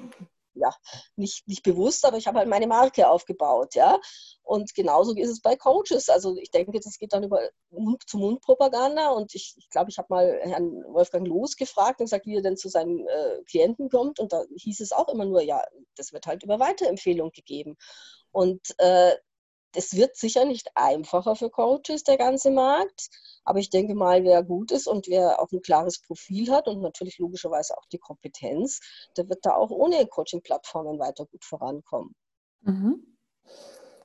ja, 0.57 0.71
nicht, 1.17 1.47
nicht 1.47 1.63
bewusst, 1.63 2.05
aber 2.05 2.17
ich 2.17 2.27
habe 2.27 2.39
halt 2.39 2.49
meine 2.49 2.67
Marke 2.67 3.09
aufgebaut, 3.09 3.75
ja. 3.75 3.99
Und 4.43 4.75
genauso 4.75 5.15
ist 5.15 5.31
es 5.31 5.41
bei 5.41 5.57
Coaches. 5.57 6.09
Also 6.09 6.37
ich 6.37 6.51
denke, 6.51 6.79
das 6.79 6.99
geht 6.99 7.13
dann 7.13 7.25
über 7.25 7.41
Mund-zu-Mund-Propaganda. 7.71 9.11
Und 9.11 9.35
ich 9.35 9.55
glaube, 9.55 9.61
ich, 9.61 9.69
glaub, 9.71 9.89
ich 9.89 9.99
habe 9.99 10.07
mal 10.09 10.41
Herrn 10.43 10.85
Wolfgang 10.93 11.27
Loos 11.27 11.57
gefragt 11.57 12.01
und 12.01 12.07
gesagt, 12.07 12.27
wie 12.27 12.37
er 12.37 12.43
denn 12.43 12.57
zu 12.57 12.69
seinen 12.69 13.07
äh, 13.07 13.43
Klienten 13.49 13.91
kommt. 13.91 14.21
Und 14.21 14.33
da 14.33 14.45
hieß 14.57 14.81
es 14.81 14.93
auch 14.93 15.09
immer 15.09 15.25
nur, 15.25 15.43
ja, 15.43 15.63
das 15.97 16.13
wird 16.13 16.27
halt 16.27 16.45
über 16.45 16.61
Weiterempfehlung 16.61 17.33
gegeben. 17.33 17.77
Und 18.31 18.61
äh, 18.79 19.17
es 19.77 19.95
wird 19.95 20.17
sicher 20.17 20.45
nicht 20.45 20.71
einfacher 20.75 21.37
für 21.37 21.51
Coaches, 21.51 22.03
der 22.05 22.17
ganze 22.17 22.51
Markt. 22.51 23.09
Aber 23.45 23.59
ich 23.59 23.71
denke 23.71 23.95
mal, 23.95 24.25
wer 24.25 24.43
gut 24.43 24.73
ist 24.73 24.89
und 24.89 25.07
wer 25.07 25.41
auch 25.41 25.53
ein 25.53 25.63
klares 25.63 26.01
Profil 26.01 26.51
hat 26.51 26.67
und 26.67 26.81
natürlich 26.81 27.19
logischerweise 27.19 27.77
auch 27.79 27.87
die 27.93 27.99
Kompetenz, 27.99 28.81
der 29.17 29.29
wird 29.29 29.45
da 29.47 29.55
auch 29.55 29.71
ohne 29.71 30.05
Coaching-Plattformen 30.07 30.99
weiter 30.99 31.27
gut 31.27 31.45
vorankommen. 31.45 32.15
Mhm. 32.63 33.17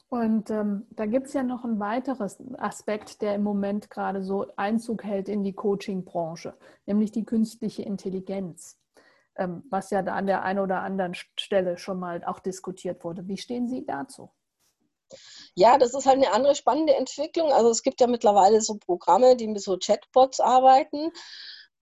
Und 0.10 0.50
ähm, 0.50 0.88
da 0.92 1.06
gibt 1.06 1.28
es 1.28 1.34
ja 1.34 1.42
noch 1.42 1.64
ein 1.64 1.80
weiteres 1.80 2.38
Aspekt, 2.58 3.22
der 3.22 3.34
im 3.36 3.44
Moment 3.44 3.90
gerade 3.90 4.22
so 4.24 4.46
Einzug 4.58 5.06
hält 5.06 5.30
in 5.30 5.42
die 5.44 5.54
Coaching-Branche, 5.54 6.54
nämlich 6.86 7.14
die 7.14 7.24
künstliche 7.24 7.84
Intelligenz, 7.84 8.78
ähm, 9.38 9.64
was 9.70 9.90
ja 9.90 10.02
da 10.02 10.14
an 10.16 10.28
der 10.28 10.44
einen 10.44 10.60
oder 10.60 10.82
anderen 10.82 11.14
Stelle 11.14 11.78
schon 11.78 11.98
mal 11.98 12.26
auch 12.26 12.40
diskutiert 12.42 13.06
wurde. 13.06 13.26
Wie 13.30 13.38
stehen 13.38 13.70
Sie 13.70 13.86
dazu? 13.86 14.30
Ja, 15.56 15.78
das 15.78 15.94
ist 15.94 16.06
halt 16.06 16.18
eine 16.18 16.32
andere 16.34 16.56
spannende 16.56 16.96
Entwicklung. 16.96 17.52
Also 17.52 17.70
es 17.70 17.84
gibt 17.84 18.02
ja 18.02 18.08
mittlerweile 18.08 18.62
so 18.62 18.78
Programme, 18.78 19.36
die 19.36 19.48
mit 19.48 19.62
so 19.62 19.78
Chatbots 19.78 20.40
arbeiten. 20.40 21.12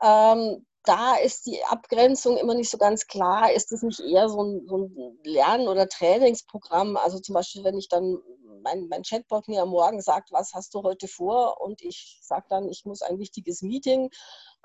Ähm, 0.02 0.66
da 0.84 1.16
ist 1.18 1.46
die 1.46 1.64
Abgrenzung 1.66 2.38
immer 2.38 2.56
nicht 2.56 2.70
so 2.70 2.78
ganz 2.78 3.08
klar. 3.08 3.52
Ist 3.52 3.72
es 3.72 3.84
nicht 3.84 4.00
eher 4.00 4.30
so 4.30 4.42
ein, 4.42 4.66
so 4.68 4.78
ein 4.78 5.20
Lern- 5.24 5.68
oder 5.68 5.88
Trainingsprogramm? 5.88 6.98
Also 6.98 7.20
zum 7.20 7.34
Beispiel, 7.36 7.64
wenn 7.64 7.78
ich 7.78 7.90
dann 7.90 8.18
mein, 8.64 8.88
mein 8.90 9.04
Chatbot 9.04 9.48
mir 9.48 9.62
am 9.62 9.70
Morgen 9.70 10.02
sagt, 10.02 10.32
was 10.32 10.54
hast 10.54 10.74
du 10.74 10.84
heute 10.84 11.08
vor? 11.08 11.62
Und 11.62 11.82
ich 11.82 12.20
sage 12.22 12.46
dann, 12.50 12.70
ich 12.70 12.86
muss 12.86 13.02
ein 13.02 13.20
wichtiges 13.20 13.62
Meeting 13.62 14.10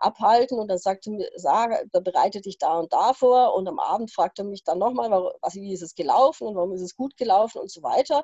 abhalten 0.04 0.58
und 0.58 0.68
dann 0.68 0.78
sagt 0.78 1.06
er 1.06 1.12
mir, 1.12 1.30
sage, 1.36 1.88
bereite 1.92 2.40
dich 2.40 2.58
da 2.58 2.78
und 2.78 2.92
da 2.92 3.14
vor 3.14 3.54
und 3.54 3.66
am 3.68 3.78
Abend 3.78 4.12
fragt 4.12 4.38
er 4.38 4.44
mich 4.44 4.64
dann 4.64 4.78
nochmal, 4.78 5.10
was, 5.40 5.54
wie 5.54 5.72
ist 5.72 5.82
es 5.82 5.94
gelaufen 5.94 6.46
und 6.46 6.56
warum 6.56 6.72
ist 6.72 6.82
es 6.82 6.96
gut 6.96 7.16
gelaufen 7.16 7.60
und 7.60 7.70
so 7.70 7.82
weiter. 7.82 8.22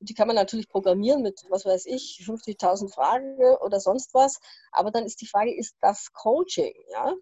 Und 0.00 0.08
die 0.08 0.14
kann 0.14 0.28
man 0.28 0.36
natürlich 0.36 0.68
programmieren 0.68 1.22
mit, 1.22 1.44
was 1.50 1.64
weiß 1.64 1.86
ich, 1.86 2.22
50.000 2.24 2.92
Fragen 2.92 3.38
oder 3.64 3.80
sonst 3.80 4.14
was. 4.14 4.38
Aber 4.72 4.90
dann 4.90 5.04
ist 5.04 5.20
die 5.20 5.26
Frage, 5.26 5.54
ist 5.56 5.76
das 5.80 6.12
Coaching? 6.12 6.74
Ja? 6.92 7.14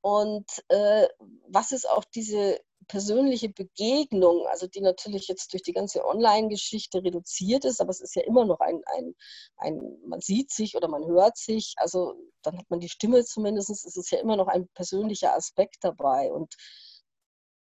Und 0.00 0.46
äh, 0.68 1.08
was 1.48 1.72
ist 1.72 1.88
auch 1.88 2.04
diese 2.04 2.58
persönliche 2.88 3.48
Begegnung, 3.48 4.46
also 4.46 4.66
die 4.66 4.80
natürlich 4.80 5.28
jetzt 5.28 5.52
durch 5.52 5.62
die 5.62 5.72
ganze 5.72 6.04
Online-Geschichte 6.04 7.02
reduziert 7.02 7.64
ist, 7.64 7.80
aber 7.80 7.90
es 7.90 8.00
ist 8.00 8.14
ja 8.14 8.22
immer 8.22 8.44
noch 8.44 8.60
ein, 8.60 8.82
ein, 8.96 9.14
ein, 9.56 9.80
man 10.06 10.20
sieht 10.20 10.50
sich 10.50 10.76
oder 10.76 10.88
man 10.88 11.04
hört 11.06 11.36
sich, 11.36 11.74
also 11.78 12.14
dann 12.42 12.58
hat 12.58 12.70
man 12.70 12.80
die 12.80 12.88
Stimme 12.88 13.24
zumindest, 13.24 13.70
es 13.70 13.96
ist 13.96 14.10
ja 14.10 14.20
immer 14.20 14.36
noch 14.36 14.48
ein 14.48 14.68
persönlicher 14.68 15.34
Aspekt 15.34 15.78
dabei. 15.80 16.32
Und 16.32 16.54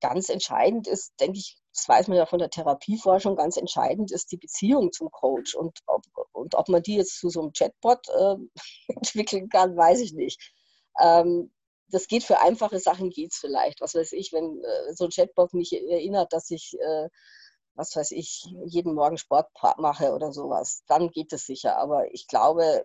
ganz 0.00 0.28
entscheidend 0.28 0.86
ist, 0.86 1.14
denke 1.20 1.38
ich, 1.38 1.58
das 1.72 1.88
weiß 1.88 2.08
man 2.08 2.18
ja 2.18 2.26
von 2.26 2.38
der 2.38 2.50
Therapieforschung, 2.50 3.36
ganz 3.36 3.56
entscheidend 3.56 4.12
ist 4.12 4.30
die 4.32 4.36
Beziehung 4.36 4.92
zum 4.92 5.10
Coach. 5.10 5.54
Und 5.54 5.78
ob, 5.86 6.02
und 6.32 6.54
ob 6.54 6.68
man 6.68 6.82
die 6.82 6.96
jetzt 6.96 7.18
zu 7.18 7.30
so 7.30 7.40
einem 7.40 7.52
Chatbot 7.52 8.08
äh, 8.08 8.36
entwickeln 8.88 9.48
kann, 9.48 9.76
weiß 9.76 10.00
ich 10.00 10.12
nicht. 10.12 10.40
Ähm, 11.00 11.53
das 11.94 12.08
geht 12.08 12.24
für 12.24 12.40
einfache 12.40 12.80
Sachen, 12.80 13.10
geht 13.10 13.32
es 13.32 13.38
vielleicht. 13.38 13.80
Was 13.80 13.94
weiß 13.94 14.12
ich, 14.12 14.32
wenn 14.32 14.62
äh, 14.64 14.94
so 14.94 15.04
ein 15.04 15.10
Chatbot 15.10 15.54
mich 15.54 15.72
erinnert, 15.72 16.32
dass 16.32 16.50
ich, 16.50 16.76
äh, 16.80 17.08
was 17.74 17.94
weiß 17.94 18.10
ich, 18.10 18.52
jeden 18.66 18.94
Morgen 18.94 19.16
Sport 19.16 19.48
mache 19.78 20.12
oder 20.12 20.32
sowas, 20.32 20.82
dann 20.88 21.10
geht 21.10 21.32
es 21.32 21.46
sicher. 21.46 21.76
Aber 21.78 22.12
ich 22.12 22.26
glaube, 22.26 22.84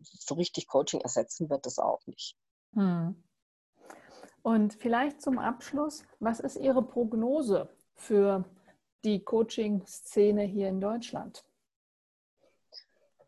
so 0.00 0.34
richtig 0.34 0.66
Coaching 0.66 1.00
ersetzen 1.00 1.48
wird 1.48 1.64
das 1.64 1.78
auch 1.78 2.04
nicht. 2.06 2.36
Hm. 2.74 3.22
Und 4.42 4.74
vielleicht 4.74 5.22
zum 5.22 5.38
Abschluss, 5.38 6.04
was 6.18 6.40
ist 6.40 6.56
Ihre 6.56 6.82
Prognose 6.82 7.68
für 7.94 8.44
die 9.04 9.22
Coaching-Szene 9.22 10.42
hier 10.42 10.68
in 10.68 10.80
Deutschland? 10.80 11.44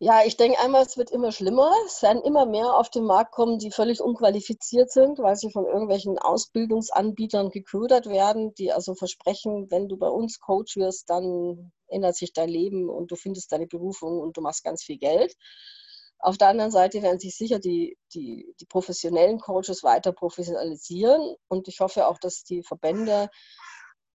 Ja, 0.05 0.25
ich 0.27 0.37
denke 0.37 0.59
einmal, 0.59 0.83
es 0.83 0.97
wird 0.97 1.13
immer 1.13 1.31
schlimmer. 1.31 1.71
Es 1.87 2.03
werden 2.03 2.23
immer 2.25 2.45
mehr 2.45 2.77
auf 2.77 2.91
den 2.91 3.05
Markt 3.05 3.31
kommen, 3.31 3.61
die 3.61 3.71
völlig 3.71 4.01
unqualifiziert 4.01 4.91
sind, 4.91 5.21
weil 5.21 5.37
sie 5.37 5.53
von 5.53 5.65
irgendwelchen 5.65 6.19
Ausbildungsanbietern 6.19 7.51
geködert 7.51 8.07
werden, 8.07 8.53
die 8.55 8.73
also 8.73 8.97
versprechen, 8.97 9.71
wenn 9.71 9.89
du 9.89 9.97
bei 9.97 10.09
uns 10.09 10.41
Coach 10.41 10.75
wirst, 10.77 11.09
dann 11.09 11.71
ändert 11.87 12.17
sich 12.17 12.33
dein 12.33 12.49
Leben 12.49 12.91
und 12.91 13.13
du 13.13 13.15
findest 13.15 13.53
deine 13.53 13.69
Berufung 13.69 14.19
und 14.19 14.37
du 14.37 14.41
machst 14.41 14.65
ganz 14.65 14.83
viel 14.83 14.99
Geld. 14.99 15.37
Auf 16.19 16.37
der 16.37 16.49
anderen 16.49 16.73
Seite 16.73 17.01
werden 17.01 17.21
sich 17.21 17.37
sicher 17.37 17.61
die, 17.61 17.97
die, 18.13 18.57
die 18.59 18.67
professionellen 18.67 19.39
Coaches 19.39 19.85
weiter 19.85 20.11
professionalisieren 20.11 21.37
und 21.47 21.69
ich 21.69 21.79
hoffe 21.79 22.09
auch, 22.09 22.19
dass 22.19 22.43
die 22.43 22.65
Verbände 22.65 23.29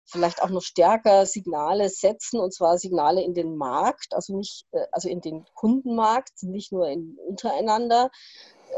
vielleicht 0.07 0.43
auch 0.43 0.51
noch 0.51 0.63
stärker 0.63 1.27
Signale 1.27 1.89
setzen, 1.89 2.41
und 2.41 2.55
zwar 2.55 2.79
Signale 2.79 3.23
in 3.23 3.35
den 3.35 3.57
Markt, 3.57 4.15
also 4.15 4.37
nicht, 4.37 4.67
äh, 4.73 4.87
also 4.93 5.09
in 5.09 5.21
den 5.21 5.45
Kundenmarkt, 5.55 6.43
nicht 6.43 6.73
nur 6.73 6.89
in, 6.89 7.19
untereinander, 7.27 8.11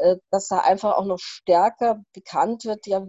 äh, 0.03 0.17
dass 0.31 0.49
da 0.49 0.59
einfach 0.59 0.97
auch 0.97 1.05
noch 1.05 1.19
stärker 1.19 2.03
bekannt 2.13 2.65
wird, 2.65 2.87
ja, 2.87 3.07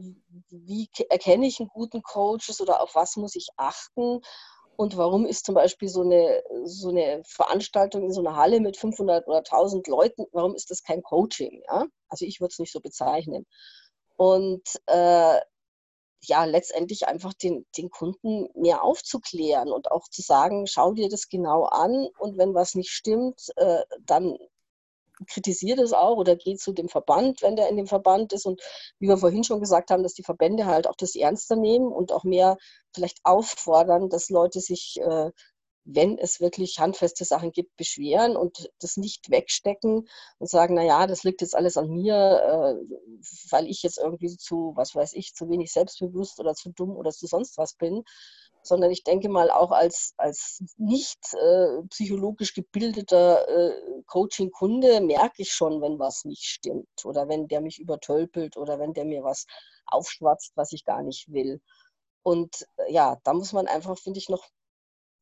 wie 0.50 0.90
erkenne 1.10 1.48
ich 1.48 1.60
einen 1.60 1.70
guten 1.70 2.02
Coaches 2.02 2.62
oder 2.62 2.82
auf 2.82 2.96
was 2.96 3.16
muss 3.16 3.36
ich 3.36 3.48
achten 3.58 4.22
und 4.80 4.96
warum 4.96 5.26
ist 5.26 5.46
zum 5.46 5.56
Beispiel 5.56 5.90
so 5.90 6.04
eine, 6.04 6.42
so 6.64 6.88
eine 6.88 7.22
Veranstaltung 7.26 8.04
in 8.04 8.14
so 8.14 8.22
einer 8.22 8.38
Halle 8.38 8.62
mit 8.62 8.78
500 8.78 9.28
oder 9.28 9.40
1000 9.40 9.88
Leuten, 9.88 10.26
warum 10.32 10.56
ist 10.56 10.72
das 10.72 10.84
kein 10.84 11.04
Coaching? 11.04 11.64
Ja? 11.68 11.86
Also 12.08 12.26
ich 12.26 12.40
würde 12.40 12.52
es 12.54 12.60
nicht 12.60 12.72
so 12.72 12.80
bezeichnen. 12.80 13.46
Und 14.16 14.64
äh, 14.86 15.40
ja, 16.22 16.46
letztendlich 16.46 17.08
einfach 17.08 17.34
den, 17.34 17.66
den 17.78 17.90
Kunden 17.90 18.50
mehr 18.54 18.84
aufzuklären 18.84 19.72
und 19.72 19.92
auch 19.92 20.08
zu 20.10 20.22
sagen, 20.22 20.68
schau 20.68 20.94
dir 20.94 21.10
das 21.10 21.30
genau 21.30 21.66
an 21.66 22.08
und 22.18 22.38
wenn 22.38 22.54
was 22.54 22.76
nicht 22.76 22.92
stimmt, 22.92 23.50
äh, 23.56 23.82
dann 24.06 24.38
kritisiert 25.28 25.80
es 25.80 25.94
auch 25.94 26.18
oder 26.18 26.36
geht 26.36 26.60
zu 26.60 26.72
dem 26.72 26.90
Verband, 26.90 27.42
wenn 27.42 27.56
der 27.56 27.70
in 27.70 27.78
dem 27.78 27.88
Verband 27.88 28.34
ist. 28.34 28.46
Und 28.46 28.62
wie 29.00 29.08
wir 29.08 29.18
vorhin 29.18 29.44
schon 29.44 29.60
gesagt 29.60 29.92
haben, 29.92 30.04
dass 30.04 30.14
die 30.14 30.24
Verbände 30.24 30.66
halt 30.66 30.88
auch 30.88 30.96
das 30.96 31.16
ernster 31.16 31.56
nehmen 31.56 31.92
und 31.92 32.12
auch 32.12 32.24
mehr 32.24 32.58
vielleicht 32.94 33.20
auffordern, 33.24 34.10
dass 34.10 34.30
Leute 34.30 34.62
sich 34.62 35.00
äh, 35.02 35.32
wenn 35.92 36.18
es 36.20 36.40
wirklich 36.40 36.80
handfeste 36.80 37.26
Sachen 37.26 37.52
gibt, 37.52 37.76
beschweren 37.76 38.36
und 38.36 38.70
das 38.80 38.98
nicht 38.98 39.32
wegstecken 39.32 40.08
und 40.38 40.50
sagen, 40.50 40.76
naja, 40.76 41.08
das 41.08 41.24
liegt 41.24 41.42
jetzt 41.42 41.56
alles 41.56 41.78
an 41.78 41.90
mir, 41.90 42.14
äh, 42.16 42.96
weil 43.50 43.68
ich 43.68 43.82
jetzt 43.82 43.98
irgendwie 43.98 44.36
zu, 44.38 44.74
was 44.76 44.94
weiß 44.94 45.14
ich, 45.14 45.34
zu 45.34 45.50
wenig 45.50 45.72
selbstbewusst 45.72 46.40
oder 46.40 46.54
zu 46.54 46.70
dumm 46.70 46.96
oder 46.96 47.12
zu 47.12 47.26
sonst 47.26 47.58
was 47.58 47.74
bin, 47.74 48.04
sondern 48.62 48.92
ich 48.92 49.04
denke 49.04 49.30
mal 49.30 49.50
auch 49.50 49.72
als, 49.72 50.14
als 50.18 50.64
nicht 50.78 51.34
äh, 51.34 51.82
psychologisch 51.90 52.54
gebildeter 52.54 53.48
äh, 53.48 54.04
Coaching-Kunde 54.06 55.02
merke 55.02 55.42
ich 55.42 55.54
schon, 55.54 55.82
wenn 55.82 55.98
was 55.98 56.24
nicht 56.26 56.44
stimmt 56.44 57.04
oder 57.04 57.28
wenn 57.28 57.48
der 57.48 57.62
mich 57.62 57.80
übertölpelt 57.80 58.58
oder 58.58 58.78
wenn 58.78 58.94
der 58.94 59.06
mir 59.06 59.24
was 59.24 59.48
aufschwatzt, 59.88 60.52
was 60.56 60.72
ich 60.72 60.86
gar 60.86 61.02
nicht 61.02 61.32
will. 61.32 61.62
Und 62.22 62.68
äh, 62.78 62.94
ja, 62.94 63.18
da 63.24 63.34
muss 63.34 63.54
man 63.54 63.68
einfach, 63.68 63.98
finde 63.98 64.20
ich, 64.20 64.30
noch 64.30 64.46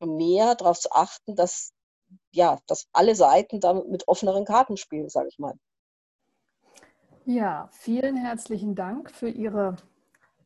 mehr 0.06 0.54
darauf 0.54 0.78
zu 0.78 0.90
achten, 0.92 1.34
dass, 1.34 1.72
ja, 2.32 2.58
dass 2.66 2.88
alle 2.92 3.14
Seiten 3.14 3.60
damit 3.60 3.88
mit 3.88 4.08
offeneren 4.08 4.44
Karten 4.44 4.76
spielen, 4.76 5.08
sage 5.08 5.28
ich 5.28 5.38
mal. 5.38 5.54
Ja, 7.24 7.68
vielen 7.72 8.16
herzlichen 8.16 8.74
Dank 8.74 9.10
für 9.10 9.28
Ihre 9.28 9.76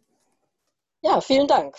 Ja, 1.03 1.21
vielen 1.21 1.49
Dank. 1.49 1.77